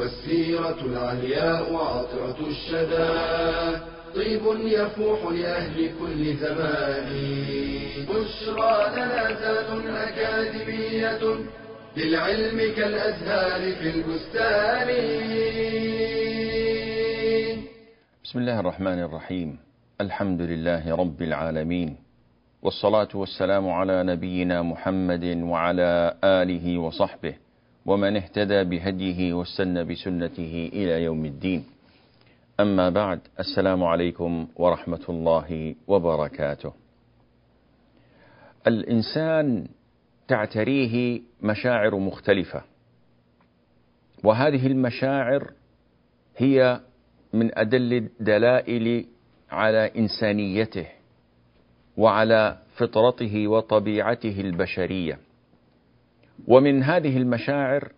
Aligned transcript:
والسيرة 0.00 0.80
العلياء 0.84 1.74
عطرة 1.74 2.38
الشدى. 2.46 3.12
طيب 4.14 4.42
يفوح 4.64 5.32
لأهل 5.32 5.90
كل 6.00 6.36
زمان. 6.36 7.08
بشرى 8.08 8.74
لنا 8.96 9.30
أكاديمية 10.08 11.20
للعلم 11.96 12.58
كالأزهار 12.76 13.72
في 13.72 13.90
البستان. 13.90 14.88
بسم 18.24 18.38
الله 18.38 18.60
الرحمن 18.60 18.98
الرحيم. 19.02 19.58
الحمد 20.00 20.40
لله 20.40 20.96
رب 20.96 21.22
العالمين. 21.22 21.96
والصلاة 22.62 23.08
والسلام 23.14 23.70
على 23.70 24.02
نبينا 24.02 24.62
محمد 24.62 25.24
وعلى 25.42 26.14
آله 26.24 26.78
وصحبه. 26.78 27.49
ومن 27.86 28.16
اهتدى 28.16 28.64
بهديه 28.64 29.34
واستنى 29.34 29.84
بسنته 29.84 30.70
إلى 30.72 31.02
يوم 31.04 31.24
الدين. 31.24 31.64
أما 32.60 32.90
بعد 32.90 33.20
السلام 33.38 33.84
عليكم 33.84 34.48
ورحمة 34.56 35.04
الله 35.08 35.74
وبركاته. 35.88 36.72
الإنسان 38.66 39.68
تعتريه 40.28 41.20
مشاعر 41.42 41.96
مختلفة 41.98 42.62
وهذه 44.24 44.66
المشاعر 44.66 45.52
هي 46.36 46.80
من 47.32 47.58
أدل 47.58 47.92
الدلائل 47.92 49.06
على 49.50 49.90
إنسانيته 49.98 50.86
وعلى 51.96 52.58
فطرته 52.76 53.48
وطبيعته 53.48 54.40
البشرية. 54.40 55.18
ومن 56.46 56.82
هذه 56.82 57.16
المشاعر 57.16 57.92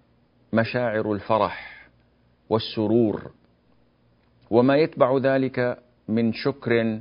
مشاعر 0.53 1.13
الفرح 1.13 1.89
والسرور 2.51 3.31
وما 4.51 4.77
يتبع 4.77 5.19
ذلك 5.19 5.79
من 6.09 6.33
شكر 6.33 7.01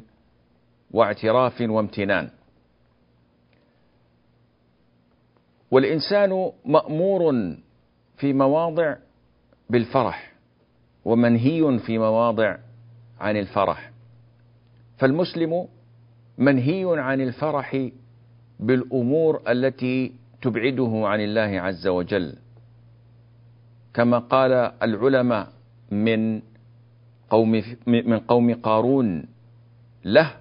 واعتراف 0.92 1.62
وامتنان. 1.62 2.30
والإنسان 5.72 6.52
مأمور 6.66 7.34
في 8.18 8.34
مواضع 8.34 8.96
بالفرح 9.70 10.34
ومنهي 11.06 11.80
في 11.80 11.98
مواضع 11.98 12.58
عن 13.20 13.38
الفرح. 13.38 13.92
فالمسلم 14.98 15.68
منهي 16.38 16.86
عن 17.00 17.22
الفرح 17.22 17.90
بالأمور 18.60 19.42
التي 19.52 20.21
تبعده 20.42 21.02
عن 21.08 21.20
الله 21.22 21.62
عز 21.62 21.88
وجل. 21.88 22.36
كما 23.94 24.20
قال 24.20 24.52
العلماء 24.84 25.48
من 25.92 26.42
قوم 27.30 27.64
من 27.88 28.20
قوم 28.20 28.54
قارون 28.54 29.26
له 30.06 30.32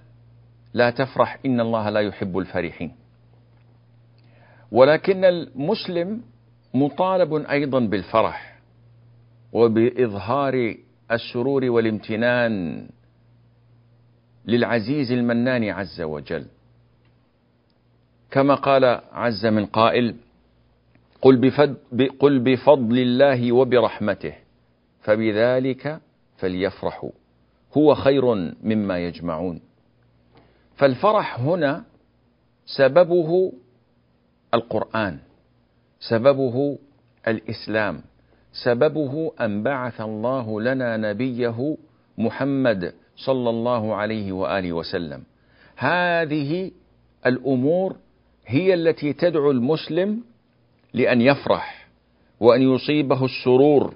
لا 0.73 0.89
تفرح 0.89 1.39
إن 1.45 1.59
الله 1.59 1.89
لا 1.89 1.99
يحب 1.99 2.37
الفرحين. 2.37 2.91
ولكن 4.71 5.25
المسلم 5.25 6.21
مطالب 6.73 7.33
أيضا 7.33 7.79
بالفرح 7.79 8.59
وبإظهار 9.53 10.75
السرور 11.11 11.65
والامتنان 11.65 12.87
للعزيز 14.45 15.11
المنان 15.11 15.63
عز 15.69 16.01
وجل. 16.01 16.45
كما 18.31 18.55
قال 18.55 18.85
عز 19.11 19.45
من 19.45 19.65
قائل 19.65 20.15
قل 21.21 21.35
بفضل, 21.37 22.09
قل 22.19 22.39
بفضل 22.39 22.97
الله 22.99 23.51
وبرحمته 23.51 24.33
فبذلك 25.01 25.99
فليفرحوا 26.37 27.09
هو 27.77 27.95
خير 27.95 28.35
مما 28.63 28.99
يجمعون. 28.99 29.61
فالفرح 30.75 31.39
هنا 31.39 31.83
سببه 32.65 33.53
القرآن 34.53 35.19
سببه 35.99 36.77
الإسلام 37.27 38.01
سببه 38.63 39.31
أن 39.41 39.63
بعث 39.63 40.01
الله 40.01 40.61
لنا 40.61 40.97
نبيه 40.97 41.77
محمد 42.17 42.93
صلى 43.15 43.49
الله 43.49 43.95
عليه 43.95 44.31
وآله 44.31 44.73
وسلم. 44.73 45.23
هذه 45.75 46.71
الأمور 47.25 47.95
هي 48.51 48.73
التي 48.73 49.13
تدعو 49.13 49.51
المسلم 49.51 50.23
لأن 50.93 51.21
يفرح 51.21 51.87
وأن 52.39 52.61
يصيبه 52.61 53.25
السرور. 53.25 53.95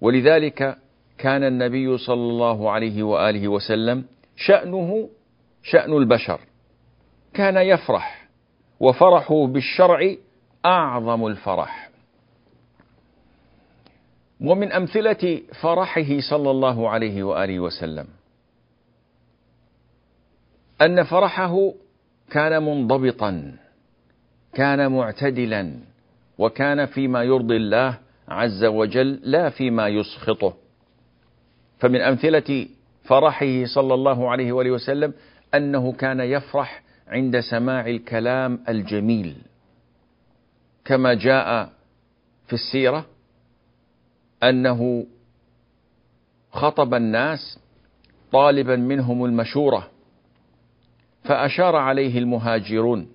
ولذلك 0.00 0.78
كان 1.18 1.44
النبي 1.44 1.98
صلى 1.98 2.30
الله 2.30 2.70
عليه 2.70 3.02
وآله 3.02 3.48
وسلم 3.48 4.04
شأنه 4.36 5.08
شأن 5.62 5.92
البشر. 5.92 6.40
كان 7.34 7.56
يفرح 7.56 8.28
وفرحه 8.80 9.46
بالشرع 9.46 10.14
أعظم 10.64 11.26
الفرح. 11.26 11.88
ومن 14.40 14.72
أمثلة 14.72 15.42
فرحه 15.60 16.20
صلى 16.30 16.50
الله 16.50 16.88
عليه 16.88 17.22
وآله 17.22 17.60
وسلم 17.60 18.06
أن 20.82 21.04
فرحه 21.04 21.72
كان 22.30 22.62
منضبطا 22.62 23.56
كان 24.54 24.92
معتدلا 24.92 25.74
وكان 26.38 26.86
فيما 26.86 27.22
يرضي 27.22 27.56
الله 27.56 27.98
عز 28.28 28.64
وجل 28.64 29.20
لا 29.22 29.50
فيما 29.50 29.88
يسخطه. 29.88 30.54
فمن 31.78 32.00
أمثلة 32.00 32.68
فرحه 33.04 33.64
صلى 33.64 33.94
الله 33.94 34.30
عليه 34.30 34.52
وآله 34.52 34.70
وسلم 34.70 35.12
أنه 35.54 35.92
كان 35.92 36.20
يفرح 36.20 36.82
عند 37.08 37.40
سماع 37.40 37.86
الكلام 37.86 38.64
الجميل. 38.68 39.36
كما 40.84 41.14
جاء 41.14 41.72
في 42.46 42.52
السيرة 42.52 43.06
أنه 44.42 45.06
خطب 46.52 46.94
الناس 46.94 47.58
طالبا 48.32 48.76
منهم 48.76 49.24
المشورة. 49.24 49.90
فأشار 51.28 51.76
عليه 51.76 52.18
المهاجرون 52.18 53.08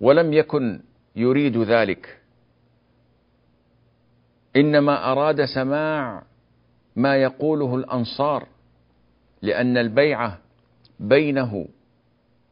ولم 0.00 0.32
يكن 0.32 0.80
يريد 1.16 1.56
ذلك. 1.56 2.20
إنما 4.56 5.12
أراد 5.12 5.44
سماع 5.44 6.22
ما 6.96 7.16
يقوله 7.16 7.74
الأنصار 7.74 8.46
لأن 9.42 9.76
البيعة 9.76 10.38
بينه 11.00 11.68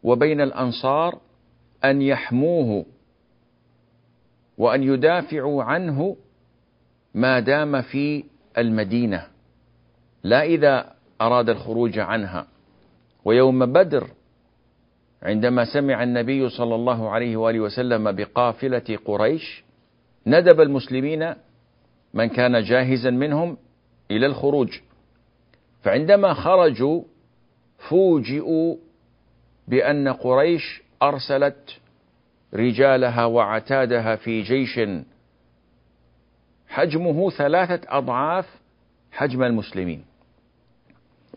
وبين 0.03 0.41
الأنصار 0.41 1.19
أن 1.85 2.03
يحموه 2.03 2.87
وأن 4.59 4.83
يدافعوا 4.83 5.63
عنه 5.63 6.17
ما 7.15 7.41
دام 7.41 7.83
في 7.83 8.25
المدينة 8.59 9.27
لا 10.23 10.43
إذا 10.43 10.95
أراد 11.21 11.49
الخروج 11.49 11.99
عنها. 11.99 12.56
ويوم 13.27 13.67
بدر 13.67 14.07
عندما 15.23 15.65
سمع 15.65 16.03
النبي 16.03 16.49
صلى 16.49 16.75
الله 16.75 17.11
عليه 17.11 17.37
وآله 17.37 17.61
وسلم 17.61 18.13
بقافلة 18.13 18.99
قريش 19.05 19.65
ندب 20.27 20.61
المسلمين 20.61 21.35
من 22.15 22.27
كان 22.29 22.63
جاهزا 22.63 23.11
منهم 23.11 23.57
إلى 24.11 24.27
الخروج. 24.27 24.69
فعندما 25.83 26.35
خرجوا 26.35 27.03
فوجئوا 27.89 28.77
بأن 29.69 30.09
قريش 30.09 30.83
أرسلت 31.03 31.81
رجالها 32.55 33.25
وعتادها 33.25 34.17
في 34.17 34.43
جيش. 34.43 34.81
حجمه 36.69 37.31
ثلاثة 37.31 37.81
أضعاف 37.99 38.47
حجم 39.13 39.43
المسلمين. 39.43 40.05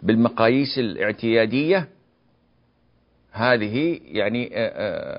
بالمقاييس 0.03 0.79
الاعتيادية 0.79 1.87
هذه 3.31 3.99
يعني 4.03 4.51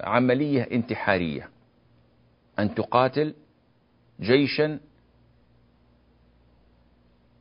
عملية 0.04 0.62
انتحارية. 0.72 1.48
أن 2.58 2.74
تقاتل 2.74 3.34
جيشا 4.20 4.78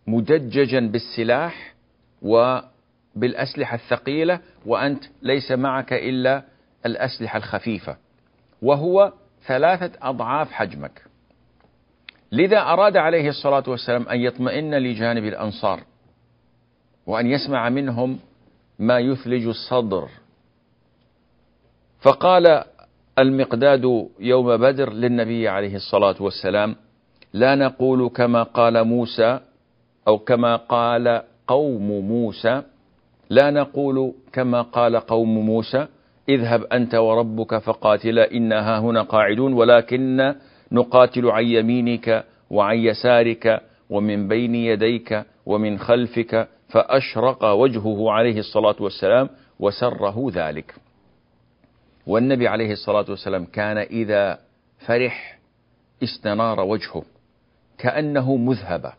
مدججا 0.07 0.80
بالسلاح 0.80 1.75
وبالأسلحة 2.21 3.75
الثقيلة 3.75 4.39
وأنت 4.65 5.03
ليس 5.21 5.51
معك 5.51 5.94
إلا 5.94 6.44
الأسلحة 6.86 7.38
الخفيفة. 7.38 7.97
وهو 8.62 9.13
ثلاثة 9.47 9.91
أضعاف 10.01 10.51
حجمك. 10.51 11.03
لذا 12.31 12.59
أراد 12.59 12.97
عليه 12.97 13.30
الصلاة 13.30 13.63
والسلام 13.68 14.09
أن 14.09 14.19
يطمئن 14.19 14.75
لجانب 14.75 15.24
الأنصار. 15.24 15.83
وأن 17.10 17.28
يسمع 17.28 17.70
منهم 17.70 18.20
ما 18.80 19.00
يثلج 19.00 19.48
الصدر. 19.48 20.08
فقال 22.02 22.64
المقداد 23.20 24.08
يوم 24.20 24.58
بدر 24.58 24.94
للنبي 24.94 25.48
عليه 25.48 25.76
الصلاة 25.76 26.16
والسلام 26.20 26.76
لا 27.34 27.56
نقول 27.56 28.10
كما 28.10 28.44
قال 28.44 28.84
موسى 28.84 29.40
أو 30.08 30.18
كما 30.18 30.56
قال 30.56 31.22
قوم 31.48 31.88
موسى 32.08 32.62
لا 33.30 33.52
نقول 33.52 34.14
كما 34.34 34.62
قال 34.62 34.96
قوم 34.96 35.46
موسى 35.46 35.88
اذهب 36.30 36.64
أنت 36.64 36.96
وربك 36.96 37.58
فقاتلا 37.58 38.32
إنها 38.32 38.80
هنا 38.80 39.02
قاعدون 39.02 39.54
ولكن 39.54 40.36
نقاتل 40.72 41.26
عن 41.30 41.46
يمينك 41.46 42.26
وعن 42.50 42.78
يسارك 42.78 43.62
ومن 43.90 44.28
بين 44.28 44.56
يديك 44.56 45.24
ومن 45.46 45.80
خلفك 45.80 46.48
فأشرق 46.69 47.45
وجهه 47.45 48.12
عليه 48.12 48.39
الصلاة 48.39 48.75
والسلام 48.80 49.30
وسره 49.60 50.31
ذلك. 50.33 50.75
والنبي 52.07 52.48
عليه 52.48 52.71
الصلاة 52.71 53.06
والسلام 53.10 53.45
كان 53.45 53.77
إذا 53.77 54.39
فرح 54.80 55.39
استنار 56.04 56.60
وجهه 56.60 57.04
كأنه 57.77 58.36
مذهب 58.36 58.94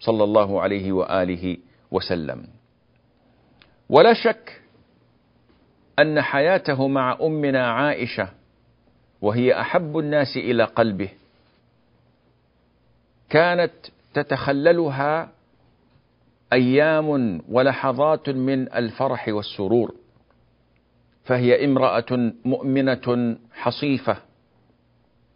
صلى 0.00 0.24
الله 0.24 0.60
عليه 0.62 0.92
وآله 0.92 1.56
وسلم. 1.90 2.46
ولا 3.88 4.14
شك 4.14 4.60
أن 5.98 6.22
حياته 6.22 6.88
مع 6.88 7.18
أمنا 7.20 7.72
عائشة 7.72 8.28
وهي 9.22 9.60
أحب 9.60 9.98
الناس 9.98 10.36
إلى 10.36 10.64
قلبه 10.64 11.08
كانت 13.30 13.72
تتخللها 14.14 15.28
أيام 16.52 17.40
ولحظات 17.48 18.28
من 18.28 18.72
الفرح 18.72 19.28
والسرور. 19.28 19.94
فهي 21.24 21.64
امرأة 21.64 22.32
مؤمنة 22.44 23.36
حصيفة 23.52 24.16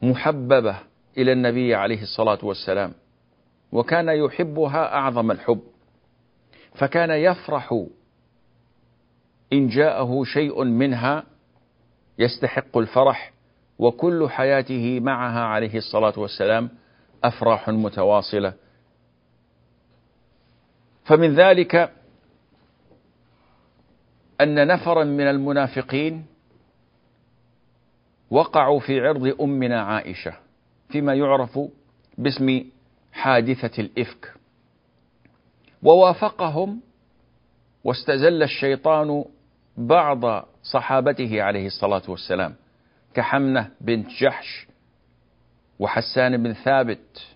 محببة 0.03 0.77
إلى 1.19 1.33
النبي 1.33 1.75
عليه 1.75 2.03
الصلاة 2.03 2.39
والسلام 2.43 2.93
وكان 3.73 4.09
يحبها 4.09 4.95
أعظم 4.95 5.31
الحب. 5.31 5.61
فكان 6.75 7.11
يفرح 7.11 7.85
إن 9.53 9.69
جاءه 9.69 10.25
شيء 10.25 10.65
منها 10.65 11.25
يستحق 12.19 12.79
الفرح 12.79 13.33
وكل 13.79 14.29
حياته 14.29 15.01
معها 15.01 15.41
عليه 15.41 15.77
الصلاة 15.77 16.19
والسلام 16.19 16.69
أفراح 17.25 17.69
متواصلة. 17.69 18.53
فمن 21.05 21.35
ذلك 21.35 21.93
أن 24.41 24.67
نفرا 24.67 25.05
من 25.05 25.29
المنافقين 25.29 26.27
وقعوا 28.31 28.81
في 28.81 29.01
عرض 29.01 29.41
أمنا 29.41 29.83
عائشة 29.83 30.35
فيما 30.89 31.15
يعرف 31.15 31.59
باسم 32.19 32.65
حادثة 33.13 33.83
الإفك. 33.83 34.35
ووافقهم 35.83 36.81
واستزل 37.85 38.43
الشيطان 38.43 39.25
بعض 39.77 40.49
صحابته 40.63 41.43
عليه 41.43 41.67
الصلاة 41.67 42.03
والسلام 42.09 42.55
كحمنة 43.15 43.71
بنت 43.81 44.09
جحش 44.09 44.67
وحسان 45.79 46.43
بن 46.43 46.53
ثابت 46.53 47.27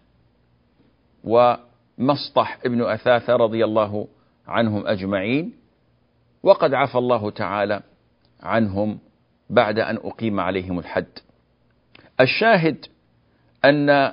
ومسطح 1.98 2.58
ابن 2.64 2.82
أثاثة 2.82 3.36
رضي 3.36 3.64
الله 3.64 4.08
عنهم 4.46 4.86
أجمعين 4.86 5.52
وقد 6.42 6.74
عفى 6.74 6.98
الله 6.98 7.30
تعالى 7.30 7.82
عنهم 8.42 8.98
بعد 9.50 9.78
أن 9.78 9.96
أقيم 9.96 10.40
عليهم 10.40 10.78
الحد. 10.78 11.18
الشاهد 12.20 12.86
أن 13.64 14.12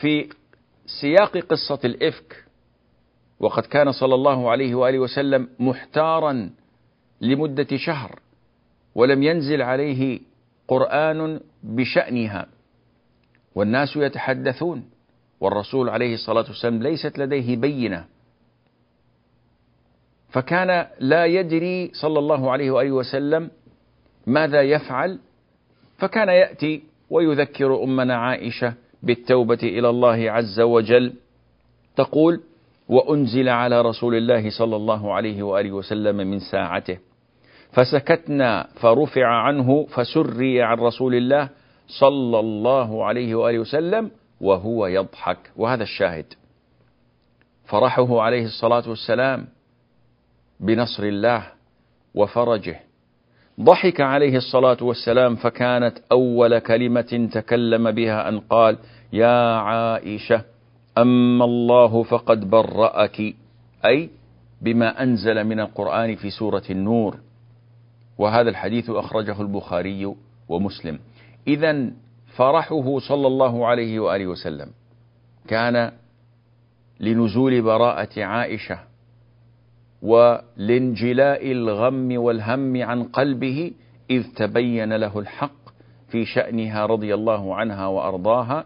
في 0.00 0.28
سياق 1.00 1.38
قصة 1.38 1.78
الإفك 1.84 2.44
وقد 3.40 3.62
كان 3.62 3.92
صلى 3.92 4.14
الله 4.14 4.50
عليه 4.50 4.74
وآله 4.74 4.98
وسلم 4.98 5.48
محتارا 5.58 6.50
لمدة 7.20 7.76
شهر 7.76 8.18
ولم 8.94 9.22
ينزل 9.22 9.62
عليه 9.62 10.20
قرآن 10.68 11.40
بشأنها 11.62 12.46
والناس 13.54 13.96
يتحدثون. 13.96 14.90
والرسول 15.42 15.88
عليه 15.88 16.14
الصلاة 16.14 16.44
والسلام 16.48 16.82
ليست 16.82 17.18
لديه 17.18 17.56
بينة. 17.56 18.04
فكان 20.30 20.86
لا 21.00 21.26
يدري 21.26 21.90
صلى 21.94 22.18
الله 22.18 22.50
عليه 22.50 22.70
وآله 22.70 22.92
وسلم 22.92 23.50
ماذا 24.26 24.62
يفعل 24.62 25.18
فكان 25.98 26.28
يأتي 26.28 26.82
ويذكر 27.10 27.84
أمنا 27.84 28.16
عائشة 28.16 28.74
بالتوبة 29.02 29.58
إلى 29.62 29.88
الله 29.88 30.30
عز 30.30 30.60
وجل 30.60 31.12
تقول 31.96 32.40
وأنزل 32.88 33.48
على 33.48 33.82
رسول 33.82 34.14
الله 34.14 34.50
صلى 34.50 34.76
الله 34.76 35.12
عليه 35.12 35.42
وآله 35.42 35.72
وسلم 35.72 36.16
من 36.16 36.38
ساعته. 36.38 36.98
فسكتنا 37.72 38.68
فرفع 38.80 39.26
عنه 39.26 39.86
فسري 39.86 40.62
عن 40.62 40.78
رسول 40.78 41.14
الله 41.14 41.48
صلى 41.88 42.38
الله 42.40 43.04
عليه 43.04 43.34
وآله 43.34 43.58
وسلم 43.58 44.10
وهو 44.42 44.86
يضحك. 44.86 45.50
وهذا 45.56 45.82
الشاهد. 45.82 46.26
فرحه 47.64 48.20
عليه 48.20 48.44
الصلاة 48.44 48.88
والسلام 48.88 49.46
بنصر 50.60 51.02
الله 51.02 51.46
وفرجه. 52.14 52.80
ضحك 53.60 54.00
عليه 54.00 54.36
الصلاة 54.36 54.76
والسلام 54.80 55.36
فكانت 55.36 55.98
أول 56.12 56.58
كلمة 56.58 57.28
تكلم 57.32 57.90
بها 57.90 58.28
أن 58.28 58.40
قال 58.40 58.78
يا 59.12 59.56
عائشة 59.56 60.44
أما 60.98 61.44
الله 61.44 62.02
فقد 62.02 62.50
برأك. 62.50 63.34
أي 63.84 64.10
بما 64.62 65.02
أنزل 65.02 65.44
من 65.44 65.60
القرآن 65.60 66.16
في 66.16 66.30
سورة 66.30 66.62
النور. 66.70 67.16
وهذا 68.18 68.50
الحديث 68.50 68.90
أخرجه 68.90 69.40
البخاري 69.42 70.14
ومسلم. 70.48 70.98
إذا 71.46 71.90
فرحه 72.36 72.98
صلى 72.98 73.26
الله 73.26 73.66
عليه 73.66 74.00
وآله 74.00 74.26
وسلم 74.26 74.70
كان 75.48 75.92
لنزول 77.00 77.62
براءة 77.62 78.22
عائشة 78.24 78.78
ولانجلاء 80.02 81.52
الغم 81.52 82.16
والهم 82.16 82.82
عن 82.82 83.02
قلبه 83.02 83.72
إذ 84.10 84.34
تبين 84.36 84.92
له 84.92 85.18
الحق 85.18 85.62
في 86.08 86.24
شأنها 86.24 86.86
رضي 86.86 87.14
الله 87.14 87.54
عنها 87.54 87.86
وأرضاها 87.86 88.64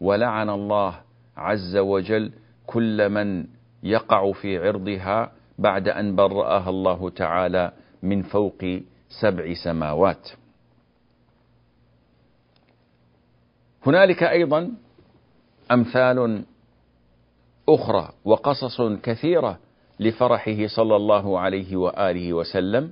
ولعن 0.00 0.50
الله 0.50 0.94
عز 1.36 1.76
وجل 1.76 2.32
كل 2.66 3.08
من 3.08 3.46
يقع 3.82 4.32
في 4.32 4.58
عرضها 4.58 5.32
بعد 5.58 5.88
أن 5.88 6.16
برأها 6.16 6.70
الله 6.70 7.10
تعالى 7.10 7.72
من 8.02 8.22
فوق 8.22 8.64
سبع 9.20 9.54
سماوات. 9.64 10.30
هنالك 13.86 14.22
أيضا 14.22 14.70
أمثال 15.72 16.42
أخرى 17.68 18.08
وقصص 18.24 18.82
كثيرة 19.02 19.58
لفرحه 20.00 20.66
صلى 20.66 20.96
الله 20.96 21.40
عليه 21.40 21.76
وآله 21.76 22.32
وسلم. 22.32 22.90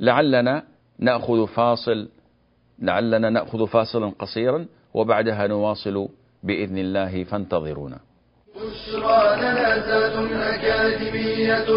لعلنا 0.00 0.62
نأخذ 0.98 1.46
فاصل 1.46 2.08
لعلنا 2.78 3.30
نأخذ 3.30 3.66
فاصلا 3.66 4.12
قصيرا 4.18 4.66
وبعدها 4.94 5.46
نواصل 5.46 6.08
بإذن 6.42 6.78
الله 6.78 7.24
فانتظرونا. 7.24 7.98
بشرى 8.56 9.36
لنا 9.36 10.54
أكاديمية 10.54 11.68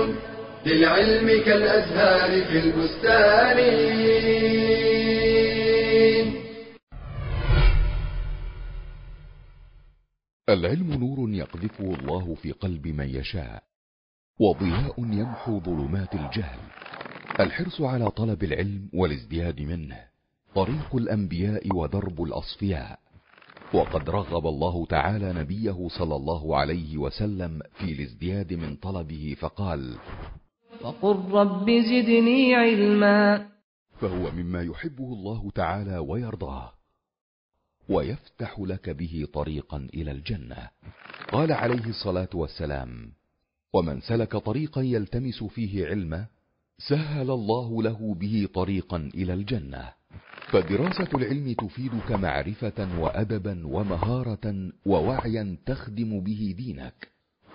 للعلم 0.66 1.44
كالأزهار 1.44 2.46
في 2.46 2.60
البستان. 2.60 3.60
العلم 10.56 10.94
نور 10.94 11.30
يقذفه 11.30 11.84
الله 11.84 12.36
في 12.36 12.52
قلب 12.52 12.88
من 12.88 13.10
يشاء 13.10 13.64
وضياء 14.40 15.00
يمحو 15.00 15.60
ظلمات 15.60 16.16
الجهل. 16.16 16.60
الحرص 17.40 17.82
على 17.82 18.12
طلب 18.12 18.44
العلم 18.44 18.90
والازدياد 18.94 19.62
منه 19.62 20.00
طريق 20.56 20.96
الأنبياء 20.96 21.76
ودرب 21.76 22.24
الأصفياء. 22.24 23.00
وقد 23.74 24.10
رغب 24.10 24.48
الله 24.48 24.86
تعالى 24.86 25.34
نبيه 25.34 25.88
صلى 25.88 26.16
الله 26.16 26.58
عليه 26.58 26.98
وسلم 26.98 27.62
في 27.74 27.92
الازدياد 27.92 28.54
من 28.54 28.76
طلبه 28.76 29.36
فقال 29.40 29.96
وقل 30.82 31.32
رب 31.32 31.70
زدني 31.70 32.56
علما. 32.56 33.48
فهو 34.02 34.32
مما 34.32 34.62
يحبه 34.62 35.14
الله 35.14 35.52
تعالى 35.56 35.98
ويرضاه. 35.98 36.72
ويفتح 37.90 38.60
لك 38.60 38.90
به 38.90 39.28
طريقا 39.34 39.88
إلى 39.94 40.12
الجنة. 40.12 40.70
قال 41.32 41.52
عليه 41.52 41.86
الصلاة 41.86 42.30
والسلام 42.34 43.12
ومن 43.74 44.02
سلك 44.02 44.38
طريقا 44.38 44.82
يلتمس 44.82 45.44
فيه 45.44 45.88
علما 45.88 46.26
سهل 46.78 47.32
الله 47.32 47.84
له 47.84 48.16
به 48.20 48.48
طريقا 48.54 49.10
إلى 49.16 49.34
الجنة. 49.34 49.94
فدراسة 50.52 51.08
العلم 51.16 51.54
تفيدك 51.54 52.12
معرفه 52.12 53.00
وأدبا 53.00 53.68
ومهارة 53.68 54.72
ووعيا 54.86 55.58
تخدم 55.66 56.20
به 56.20 56.54
دينك 56.58 57.08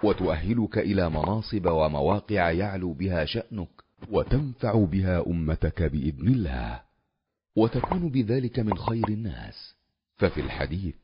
وتؤهلك 0.03 0.79
إلى 0.79 1.11
مناصب 1.11 1.67
ومواقع 1.67 2.51
يعلو 2.51 2.93
بها 2.93 3.25
شأنك 3.25 3.69
وتنفع 4.11 4.85
بها 4.85 5.27
أمتك 5.27 5.83
بإذن 5.83 6.29
الله 6.29 6.81
وتكون 7.57 8.09
بذلك 8.09 8.59
من 8.59 8.79
خير 8.79 9.09
الناس. 9.09 9.75
ففي 10.21 10.41
الحديث 10.41 10.95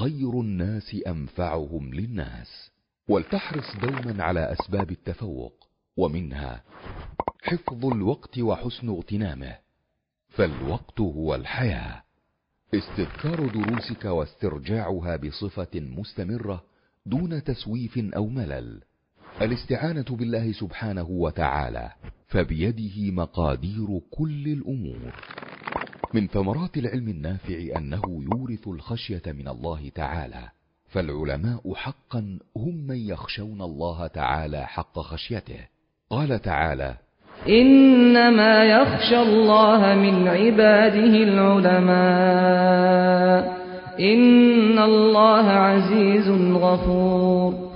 خير 0.00 0.40
الناس 0.40 0.96
أنفعهم 1.06 1.94
للناس 1.94 2.70
ولتحرص 3.08 3.76
دوما 3.76 4.24
على 4.24 4.52
أسباب 4.52 4.90
التفوق 4.90 5.68
ومنها 5.96 6.64
حفظ 7.42 7.86
الوقت 7.86 8.38
وحسن 8.38 8.88
اغتنامه 8.88 9.56
فالوقت 10.28 11.00
هو 11.00 11.34
الحياة. 11.34 12.02
استذكار 12.74 13.48
دروسك 13.48 14.04
واسترجاعها 14.04 15.16
بصفة 15.16 15.80
مستمرة 15.80 16.64
دون 17.06 17.44
تسويف 17.44 17.98
أو 17.98 18.26
ملل. 18.26 18.82
الاستعانة 19.42 20.06
بالله 20.10 20.52
سبحانه 20.52 21.10
وتعالى 21.10 21.92
فبيده 22.28 23.10
مقادير 23.10 24.00
كل 24.10 24.48
الأمور. 24.48 25.12
من 26.14 26.26
ثمرات 26.26 26.76
العلم 26.76 27.08
النافع 27.08 27.54
أنه 27.76 28.02
يورث 28.06 28.68
الخشية 28.68 29.22
من 29.26 29.48
الله 29.48 29.88
تعالى. 29.94 30.48
فالعلماء 30.88 31.74
حقا 31.74 32.38
هم 32.56 32.86
من 32.86 32.96
يخشون 32.96 33.62
الله 33.62 34.06
تعالى 34.06 34.66
حق 34.66 34.98
خشيته. 34.98 35.66
قال 36.10 36.42
تعالى 36.42 36.94
إنما 37.48 38.64
يخشى 38.64 39.22
الله 39.22 39.94
من 39.94 40.28
عباده 40.28 41.14
العلماء. 41.28 41.90
إن 44.00 44.78
الله 44.78 45.46
عزيز 45.50 46.28
غفور. 46.54 47.70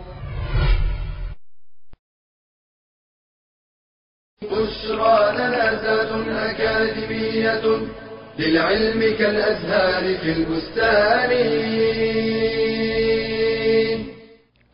بشرى 4.42 5.32
لنا 5.32 5.82
ذات 5.82 6.12
أكاديمية. 6.28 8.03
للعلم 8.38 9.00
كالأزهار 9.18 10.18
في 10.18 10.32
البستان 10.32 11.30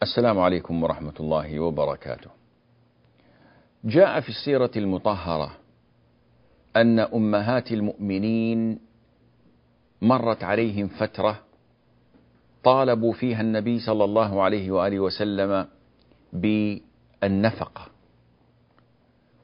السلام 0.02 0.38
عليكم 0.38 0.83
ورحمة 0.83 1.12
الله 1.21 1.61
وبركاته. 1.61 2.31
جاء 3.85 4.21
في 4.21 4.29
السيرة 4.29 4.71
المطهرة 4.76 5.57
أن 6.76 6.99
أمهات 6.99 7.73
المؤمنين 7.73 8.79
مرت 10.02 10.45
عليهم 10.45 10.88
فترة 10.88 11.40
طالبوا 12.64 13.12
فيها 13.12 13.40
النبي 13.40 13.79
صلى 13.79 14.05
الله 14.05 14.43
عليه 14.43 14.71
وآله 14.71 15.00
وسلم 15.00 15.67
بالنفقة 16.33 17.87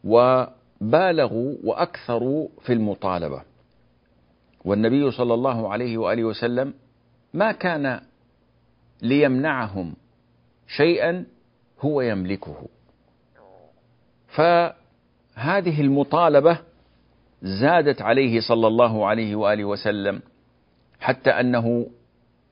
وبالغوا 0.05 1.55
وأكثروا 1.65 2.49
في 2.63 2.73
المطالبة 2.73 3.43
والنبي 4.67 5.11
صلى 5.11 5.35
الله 5.35 5.73
عليه 5.73 5.99
وآله 5.99 6.25
وسلم 6.25 6.75
ما 7.35 7.53
كان 7.53 8.01
ليمنعهم 9.03 9.95
شيئا 10.67 11.25
هو 11.81 12.01
يملكه. 12.01 12.69
فهذه 14.29 15.81
المطالبة 15.81 16.59
زادت 17.43 18.03
عليه 18.03 18.41
صلى 18.41 18.67
الله 18.67 19.07
عليه 19.07 19.37
وآله 19.37 19.65
وسلم 19.65 20.21
حتى 21.01 21.31
أنه 21.31 21.87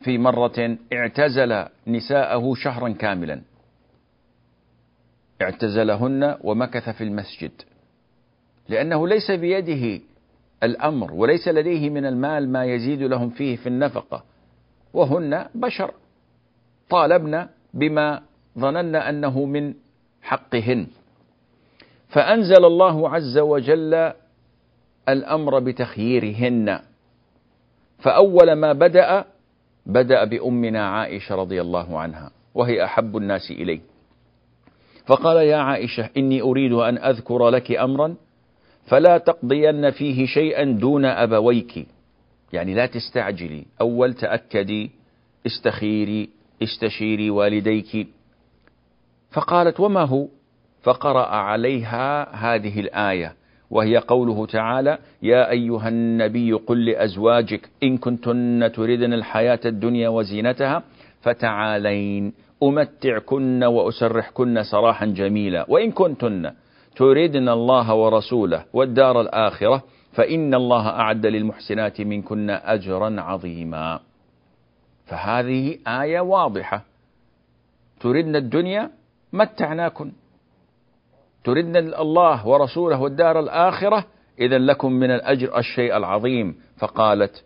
في 0.01 0.19
مرة 0.19 0.79
اعتزل 0.93 1.67
نساءه 1.87 2.55
شهرا 2.55 2.89
كاملا. 2.89 3.43
اعتزلهن 5.43 6.37
ومكث 6.45 6.89
في 6.89 7.05
المسجد 7.05 7.53
لأنه 8.69 9.09
ليس 9.09 9.31
بيده 9.31 10.01
الأمر 10.65 11.13
وليس 11.13 11.49
لديه 11.49 11.91
من 11.91 12.07
المال 12.07 12.49
ما 12.49 12.65
يزيد 12.65 13.03
لهم 13.03 13.31
فيه 13.31 13.57
في 13.57 13.67
النفقة. 13.67 14.25
وهن 14.95 15.47
بشر. 15.55 15.91
طالبنا 16.91 17.49
بما 17.75 18.23
ظننا 18.59 19.09
أنه 19.09 19.45
من 19.45 19.75
حقهن. 20.23 20.87
فأنزل 22.09 22.65
الله 22.65 23.11
عز 23.11 23.39
وجل 23.39 24.13
الأمر 25.09 25.59
بتخييرهن. 25.59 26.81
فأول 27.99 28.53
ما 28.53 28.73
بدأ 28.73 29.25
بدأ 29.87 30.25
بأمنا 30.25 30.89
عائشة 30.89 31.35
رضي 31.35 31.61
الله 31.61 31.99
عنها 31.99 32.31
وهي 32.55 32.85
أحب 32.85 33.17
الناس 33.17 33.51
إليه. 33.51 33.81
فقال 35.07 35.37
يا 35.37 35.57
عائشة 35.57 36.11
إني 36.17 36.43
أريد 36.43 36.73
أن 36.73 36.99
أذكر 36.99 37.49
لك 37.49 37.73
أمرا 37.73 38.15
فلا 38.87 39.19
تقضين 39.19 39.91
فيه 39.91 40.27
شيئا 40.27 40.65
دون 40.65 41.05
أبويك. 41.05 41.87
يعني 42.53 42.75
لا 42.75 42.87
تستعجلي. 42.87 43.65
أول 43.81 44.15
تأكدي 44.15 44.91
استخيري 45.47 46.29
استشيري 46.63 47.31
والديك. 47.31 48.07
فقالت 49.31 49.81
وما 49.81 50.01
هو؟ 50.01 50.29
فقرأ 50.83 51.27
عليها 51.27 52.35
هذه 52.35 52.81
الآية 52.81 53.35
وهي 53.71 53.99
قوله 53.99 54.47
تعالى 54.47 54.99
يا 55.23 55.51
أيها 55.51 55.89
النبي 55.89 56.53
قل 56.53 56.85
لأزواجك 56.85 57.69
إن 57.83 57.99
كنتن 57.99 58.73
تردن 58.75 59.13
الحياة 59.13 59.61
الدنيا 59.65 60.09
وزينتها 60.09 60.83
فتعالين. 61.21 62.33
أمتعكن 62.63 63.65
وأسرحكن 63.65 64.63
سراحا 64.63 65.07
جميلا. 65.07 65.67
وإن 65.69 65.91
كنتن 65.91 66.51
تردن 66.97 67.49
الله 67.49 67.95
ورسوله 67.95 68.65
والدار 68.73 69.21
الآخرة 69.21 69.83
فإن 70.13 70.55
الله 70.55 70.89
أعد 70.89 71.27
للمحسنات 71.27 72.01
منكن 72.01 72.51
أجرا 72.51 73.21
عظيما. 73.21 74.01
فهذه 75.07 75.79
آية 75.87 76.21
واضحة. 76.21 76.85
تردن 78.01 78.37
الدنيا 78.37 78.91
متعناكن. 79.33 80.13
تردن 81.45 81.77
الله 81.77 82.47
ورسوله 82.47 83.01
والدار 83.01 83.41
الآخرة 83.41 84.05
إذا 84.41 84.59
لكم 84.59 84.93
من 84.93 85.11
الأجر 85.11 85.59
الشيء 85.59 85.97
العظيم. 85.97 86.57
فقالت 86.79 87.45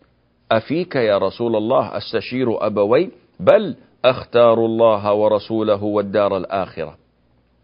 أفيك 0.52 0.97
يا 0.97 1.19
رسول 1.19 1.57
الله 1.57 1.97
أستشير 1.97 2.67
أبوي؟ 2.67 3.11
بل 3.40 3.76
أختار 4.05 4.64
الله 4.64 5.12
ورسوله 5.12 5.85
والدار 5.85 6.37
الآخرة. 6.37 6.99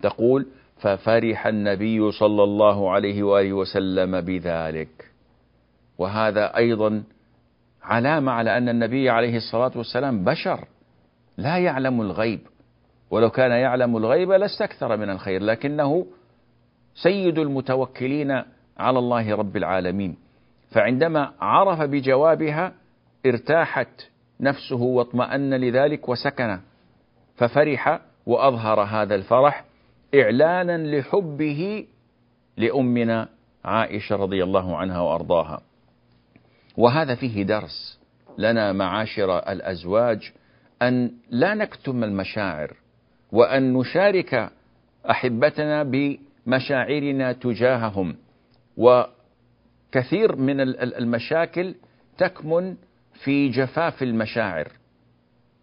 تقول 0.03 0.47
ففرح 0.77 1.47
النبي 1.47 2.11
صلى 2.13 2.43
الله 2.43 2.91
عليه 2.91 3.23
وآله 3.23 3.53
وسلم 3.53 4.21
بذلك. 4.21 5.11
وهذا 5.99 6.57
أيضا 6.57 7.03
علامة 7.83 8.33
على 8.33 8.59
أن 8.59 8.69
النبي 8.69 9.11
عليه 9.11 9.37
الصلاة 9.37 9.73
والسلام 9.77 10.25
بشر 10.25 10.65
لا 11.37 11.59
يعلم 11.59 12.01
الغيب. 12.01 12.41
ولو 13.11 13.31
كان 13.31 13.51
يعلم 13.51 13.97
الغيب 13.97 14.31
لاستكثر 14.31 14.97
من 14.97 15.11
الخير 15.11 15.43
لكنه 15.43 16.07
سيد 16.95 17.39
المتوكلين 17.39 18.43
على 18.79 18.99
الله 18.99 19.35
رب 19.35 19.57
العالمين. 19.57 20.17
فعندما 20.71 21.33
عرف 21.41 21.81
بجوابها 21.81 22.73
ارتاحت 23.27 24.11
نفسه 24.41 24.83
واطمأن 24.83 25.55
لذلك 25.55 26.09
وسكن. 26.09 26.59
ففرح 27.37 28.01
وأظهر 28.27 28.81
هذا 28.81 29.15
الفرح. 29.15 29.65
إعلانا 30.15 30.97
لحبه 30.99 31.87
لأمنا 32.57 33.29
عائشة 33.65 34.17
رضي 34.17 34.45
الله 34.45 34.77
عنها 34.77 35.01
وأرضاها. 35.01 35.61
وهذا 36.77 37.15
فيه 37.15 37.43
درس 37.43 37.99
لنا 38.39 38.73
معاشر 38.73 39.39
الأزواج 39.39 40.33
أن 40.83 41.11
لا 41.31 41.55
نكتم 41.55 42.05
المشاعر 42.05 42.77
وأن 43.33 43.73
نشارك 43.73 44.51
أحبتنا 45.11 45.83
بمشاعرنا 45.83 47.33
تجاههم. 47.33 48.17
وكثير 48.77 50.37
من 50.37 50.61
المشاكل 50.81 51.75
تكمن 52.19 52.77
في 53.25 53.49
جفاف 53.49 54.03
المشاعر 54.03 54.73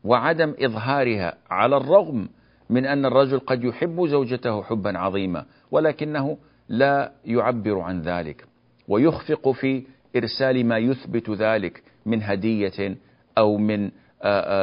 وعدم 0.03 0.55
إظهارها 0.60 1.38
على 1.50 1.77
الرغم 1.77 2.29
من 2.72 2.86
أن 2.86 3.06
الرجل 3.06 3.40
قد 3.40 3.63
يحب 3.63 4.08
زوجته 4.08 4.63
حبا 4.63 4.98
عظيما 4.98 5.46
ولكنه 5.72 6.38
لا 6.70 7.12
يعبر 7.25 7.80
عن 7.80 8.01
ذلك 8.01 8.46
ويخفق 8.88 9.51
في 9.51 9.84
إرسال 10.16 10.66
ما 10.66 10.78
يثبت 10.78 11.30
ذلك 11.30 11.84
من 12.06 12.24
هدية 12.24 12.98
أو 13.38 13.58
من 13.58 13.92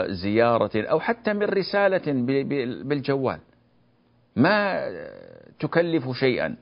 زيارة 0.09 0.71
أو 0.77 1.01
حتى 1.01 1.33
من 1.33 1.43
رسالة 1.43 2.03
بالجوال. 2.83 3.39
ما 4.37 4.85
تكلف 5.61 6.11
شيئا. 6.11 6.57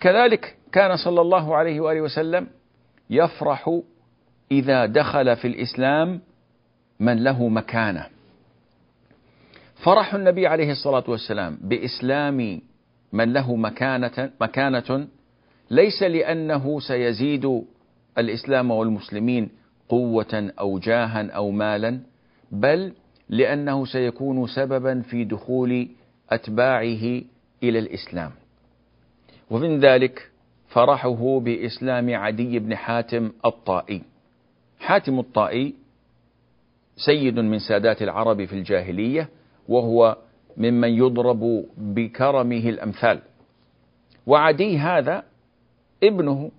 كذلك 0.00 0.56
كان 0.72 0.96
صلى 0.96 1.20
الله 1.20 1.56
عليه 1.56 1.80
وآله 1.80 2.00
وسلم 2.00 2.46
يفرح 3.10 3.80
إذا 4.52 4.86
دخل 4.86 5.36
في 5.36 5.48
الإسلام 5.48 6.20
من 7.00 7.24
له 7.24 7.48
مكانة. 7.48 8.06
فرح 9.80 10.14
النبي 10.14 10.46
عليه 10.46 10.70
الصلاة 10.70 11.04
والسلام 11.08 11.58
بإسلام 11.62 12.60
من 13.12 13.32
له 13.32 13.56
مكانة, 13.56 14.30
مكانة 14.40 15.08
ليس 15.70 16.02
لأنه 16.02 16.80
سيزيد 16.80 17.62
الإسلام 18.18 18.70
والمسلمين 18.70 19.48
قوة 19.88 20.52
أو 20.60 20.78
جاها 20.78 21.30
أو 21.30 21.50
مالا 21.50 22.00
بل 22.52 22.92
لأنه 23.28 23.84
سيكون 23.84 24.46
سببا 24.46 25.00
في 25.00 25.24
دخول 25.24 25.88
أتباعه 26.30 27.22
إلى 27.62 27.78
الإسلام. 27.78 28.30
ومن 29.50 29.80
ذلك 29.80 30.30
فرحه 30.68 31.40
بإسلام 31.40 32.14
عدي 32.14 32.58
بن 32.58 32.76
حاتم 32.76 33.32
الطائي. 33.44 34.02
حاتم 34.80 35.18
الطائي 35.18 35.74
سيد 36.96 37.38
من 37.38 37.58
سادات 37.58 38.02
العرب 38.02 38.44
في 38.44 38.52
الجاهلية 38.52 39.28
وهو 39.70 40.16
ممن 40.56 40.88
يضرب 40.88 41.64
بكرمه 41.78 42.64
الأمثال. 42.68 43.18
وعدي 44.26 44.78
هذا 44.78 45.22
ابنه 46.02 46.50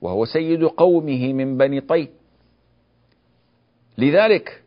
وهو 0.00 0.24
سيد 0.24 0.64
قومه 0.64 1.32
من 1.32 1.56
بني 1.56 1.80
طي. 1.80 2.08
لذلك 3.98 4.62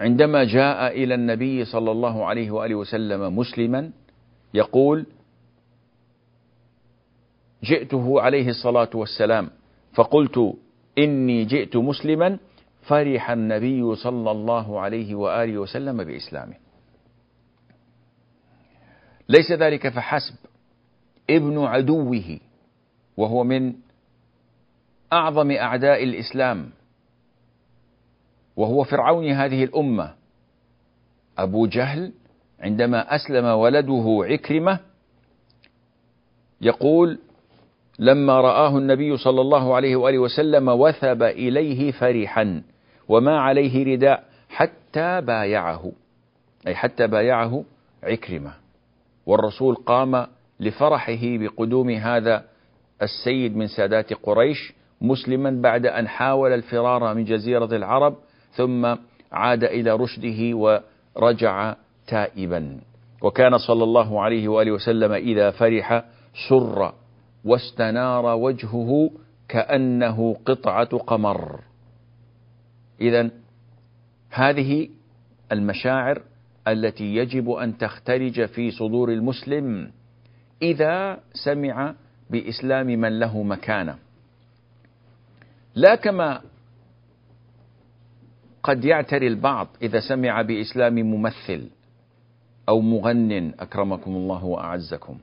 عندما 0.00 0.44
جاء 0.44 0.92
إلى 1.02 1.14
النبي 1.14 1.64
صلى 1.64 1.90
الله 1.90 2.24
عليه 2.26 2.50
وآله 2.50 2.74
وسلم 2.74 3.36
مسلما 3.36 3.90
يقول 4.54 5.06
جئته 7.64 8.20
عليه 8.20 8.48
الصلاة 8.48 8.90
والسلام. 8.94 9.50
فقلت 9.94 10.54
إني 10.98 11.44
جئت 11.44 11.76
مسلما 11.76 12.38
فرح 12.82 13.30
النبي 13.30 13.94
صلى 13.94 14.30
الله 14.30 14.80
عليه 14.80 15.14
وآله 15.14 15.58
وسلم 15.58 16.04
بإسلامه. 16.04 16.61
ليس 19.28 19.52
ذلك 19.52 19.88
فحسب 19.88 20.34
ابن 21.30 21.64
عدوه 21.64 22.38
وهو 23.16 23.44
من 23.44 23.74
أعظم 25.12 25.50
أعداء 25.50 26.04
الإسلام 26.04 26.70
وهو 28.56 28.84
فرعون 28.84 29.26
هذه 29.30 29.64
الأمة. 29.64 30.14
أبو 31.38 31.66
جهل 31.66 32.12
عندما 32.60 33.14
أسلم 33.14 33.44
ولده 33.44 34.20
عكرمة 34.28 34.78
يقول 36.60 37.18
لما 37.98 38.40
رآه 38.40 38.78
النبي 38.78 39.16
صلى 39.16 39.40
الله 39.40 39.74
عليه 39.74 39.96
وآله 39.96 40.18
وسلم 40.18 40.68
وثب 40.68 41.22
إليه 41.22 41.92
فرحا 41.92 42.62
وما 43.08 43.38
عليه 43.40 43.94
رداء 43.94 44.24
حتى 44.48 45.20
بايعه. 45.20 45.92
أي 46.66 46.74
حتى 46.74 47.06
بايعه 47.06 47.64
عكرمة. 48.02 48.61
والرسول 49.26 49.74
قام 49.74 50.26
لفرحه 50.60 51.20
بقدوم 51.22 51.90
هذا 51.90 52.44
السيد 53.02 53.56
من 53.56 53.66
سادات 53.66 54.12
قريش 54.12 54.72
مسلما 55.00 55.50
بعد 55.62 55.86
أن 55.86 56.08
حاول 56.08 56.52
الفرار 56.52 57.14
من 57.14 57.24
جزيرة 57.24 57.76
العرب 57.76 58.16
ثم 58.52 58.94
عاد 59.32 59.64
إلى 59.64 59.90
رشده 59.90 60.56
ورجع 60.56 61.74
تائبا. 62.06 62.80
وكان 63.22 63.58
صلى 63.58 63.84
الله 63.84 64.22
عليه 64.22 64.48
وآله 64.48 64.72
وسلم 64.72 65.12
إذا 65.12 65.50
فرح 65.50 66.04
سر 66.48 66.92
واستنار 67.44 68.26
وجهه 68.26 69.10
كأنه 69.48 70.36
قطعة 70.46 70.98
قمر. 70.98 71.60
إذا 73.00 73.30
هذه 74.30 74.88
المشاعر 75.52 76.22
التي 76.68 77.16
يجب 77.16 77.50
أن 77.50 77.78
تختلج 77.78 78.44
في 78.44 78.70
صدور 78.70 79.12
المسلم 79.12 79.90
إذا 80.62 81.20
سمع 81.44 81.94
بإسلام 82.30 82.86
من 82.86 83.18
له 83.18 83.42
مكانة. 83.42 83.98
لا 85.74 85.94
كما 85.94 86.40
قد 88.62 88.84
يعتري 88.84 89.26
البعض 89.26 89.68
إذا 89.82 90.00
سمع 90.00 90.42
بإسلام 90.42 90.94
ممثل 90.94 91.68
أو 92.68 92.80
مغن 92.80 93.52
أكرمكم 93.60 94.10
الله 94.10 94.44
وأعزكم. 94.44 95.18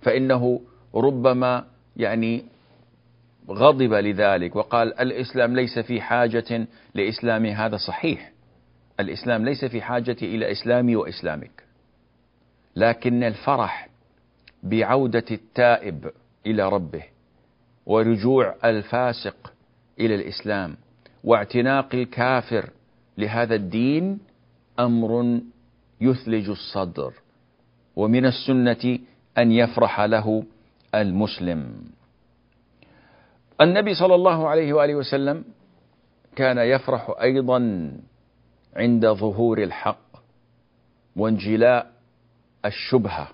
فإنه 0.00 0.60
ربما 0.94 1.64
يعني 1.96 2.44
غضب 3.48 3.92
لذلك 3.92 4.56
وقال 4.56 5.00
الإسلام 5.00 5.56
ليس 5.56 5.78
في 5.78 6.00
حاجة 6.00 6.66
لإسلام 6.94 7.46
هذا 7.46 7.76
صحيح. 7.76 8.33
الإسلام 9.00 9.44
ليس 9.44 9.64
في 9.64 9.82
حاجة 9.82 10.16
إلى 10.22 10.52
إسلامي 10.52 10.96
وإسلامك 10.96 11.64
لكن 12.76 13.22
الفرح 13.22 13.88
بعودة 14.62 15.24
التائب 15.30 16.10
إلى 16.46 16.68
ربه 16.68 17.02
ورجوع 17.86 18.54
الفاسق 18.64 19.52
إلى 20.00 20.14
الإسلام 20.14 20.76
واعتناق 21.24 21.94
الكافر 21.94 22.70
لهذا 23.18 23.54
الدين 23.54 24.18
أمر 24.78 25.40
يثلج 26.00 26.48
الصدر 26.50 27.12
ومن 27.96 28.26
السنة 28.26 28.98
أن 29.38 29.52
يفرح 29.52 30.00
له 30.00 30.44
المسلم. 30.94 31.84
النبي 33.60 33.94
صلى 33.94 34.14
الله 34.14 34.48
عليه 34.48 34.72
وآله 34.72 34.94
وسلم 34.94 35.44
كان 36.36 36.58
يفرح 36.58 37.14
أيضا 37.22 37.90
عند 38.76 39.06
ظهور 39.06 39.62
الحق 39.62 40.16
وانجلاء 41.16 41.92
الشبهة 42.64 43.28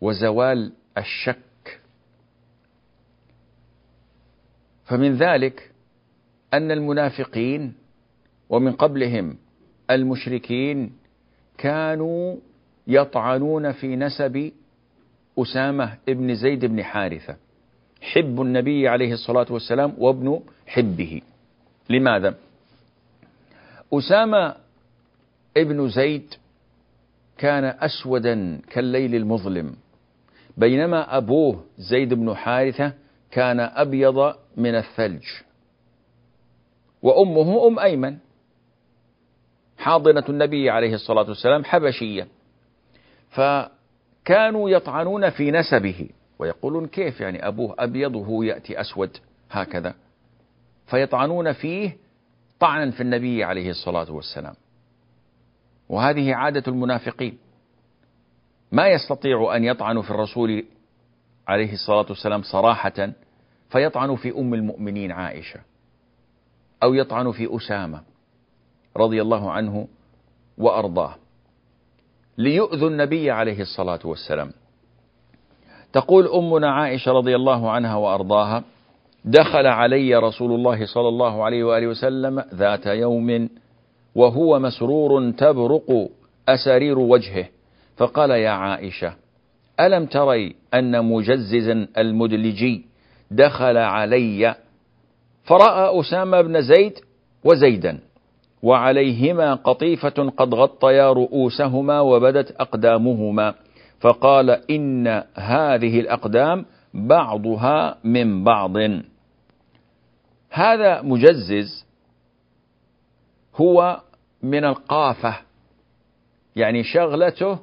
وزوال 0.00 0.72
الشك 0.98 1.80
فمن 4.84 5.14
ذلك 5.16 5.70
أن 6.54 6.70
المنافقين 6.70 7.74
ومن 8.50 8.72
قبلهم 8.72 9.36
المشركين 9.90 10.92
كانوا 11.58 12.36
يطعنون 12.86 13.72
في 13.72 13.96
نسب 13.96 14.52
أسامة 15.38 15.98
ابن 16.08 16.34
زيد 16.34 16.64
بن 16.64 16.82
حارثة 16.82 17.36
حب 18.00 18.40
النبي 18.40 18.88
عليه 18.88 19.12
الصلاة 19.12 19.46
والسلام 19.50 19.94
وابن 19.98 20.40
حبه 20.66 21.20
لماذا؟ 21.90 22.34
أسامة 23.94 24.54
ابن 25.56 25.88
زيد 25.88 26.34
كان 27.38 27.64
أسودا 27.64 28.60
كالليل 28.70 29.14
المظلم 29.14 29.74
بينما 30.56 31.16
أبوه 31.16 31.64
زيد 31.78 32.14
بن 32.14 32.34
حارثة 32.34 32.92
كان 33.30 33.60
أبيض 33.60 34.34
من 34.56 34.74
الثلج 34.74 35.24
وأمه 37.02 37.66
أم 37.66 37.78
أيمن 37.78 38.16
حاضنة 39.78 40.24
النبي 40.28 40.70
عليه 40.70 40.94
الصلاة 40.94 41.28
والسلام 41.28 41.64
حبشية 41.64 42.28
فكانوا 43.30 44.70
يطعنون 44.70 45.30
في 45.30 45.50
نسبه 45.50 46.08
ويقولون 46.38 46.86
كيف 46.86 47.20
يعني 47.20 47.48
أبوه 47.48 47.74
أبيض 47.78 48.14
وهو 48.14 48.42
يأتي 48.42 48.80
أسود 48.80 49.16
هكذا 49.50 49.94
فيطعنون 50.86 51.52
فيه 51.52 51.96
طعنا 52.62 52.90
في 52.90 53.00
النبي 53.00 53.44
عليه 53.44 53.70
الصلاة 53.70 54.12
والسلام. 54.12 54.54
وهذه 55.88 56.34
عادة 56.34 56.62
المنافقين. 56.68 57.38
ما 58.72 58.88
يستطيع 58.88 59.56
أن 59.56 59.64
يطعنوا 59.64 60.02
في 60.02 60.10
الرسول 60.10 60.64
عليه 61.48 61.72
الصلاة 61.72 62.06
والسلام 62.08 62.42
صراحة 62.42 63.12
فيطعنوا 63.70 64.16
في 64.16 64.30
أم 64.38 64.54
المؤمنين 64.54 65.12
عائشة 65.12 65.60
أو 66.82 66.94
يطعنوا 66.94 67.32
في 67.32 67.56
أسامة 67.56 68.02
رضي 68.96 69.22
الله 69.22 69.50
عنه 69.50 69.88
وأرضاه. 70.58 71.14
ليؤذوا 72.38 72.88
النبي 72.88 73.30
عليه 73.30 73.60
الصلاة 73.60 74.00
والسلام. 74.04 74.52
تقول 75.92 76.26
أمنا 76.26 76.70
عائشة 76.70 77.12
رضي 77.12 77.36
الله 77.36 77.70
عنها 77.70 77.96
وأرضاها 77.96 78.64
دخل 79.24 79.66
علي 79.66 80.16
رسول 80.16 80.52
الله 80.52 80.86
صلى 80.86 81.08
الله 81.08 81.44
عليه 81.44 81.64
وآله 81.64 81.86
وسلم 81.86 82.44
ذات 82.54 82.86
يوم 82.86 83.48
وهو 84.14 84.58
مسرور 84.58 85.30
تبرق 85.30 86.08
أسارير 86.48 86.98
وجهه. 86.98 87.46
فقال 87.96 88.30
يا 88.30 88.50
عائشة 88.50 89.14
ألم 89.80 90.06
تري 90.06 90.54
أن 90.74 91.04
مجززا 91.04 91.86
المدلجي 91.98 92.84
دخل 93.30 93.76
علي؟ 93.76 94.54
فرأى 95.44 96.00
أسامة 96.00 96.40
بن 96.40 96.62
زيد 96.62 96.92
وزيدا 97.44 97.98
وعليهما 98.62 99.54
قطيفة 99.54 100.32
قد 100.36 100.54
غطيا 100.54 101.12
رؤوسهما 101.12 102.00
وبدت 102.00 102.50
أقدامهما. 102.60 103.54
فقال 104.00 104.50
إن 104.70 105.22
هذه 105.34 106.00
الأقدام 106.00 106.64
بعضها 106.94 107.96
من 108.04 108.44
بعض. 108.44 108.76
هذا 110.52 111.02
مجزز 111.02 111.86
هو 113.54 114.00
من 114.42 114.64
القافة 114.64 115.36
يعني 116.56 116.84
شغلته 116.84 117.58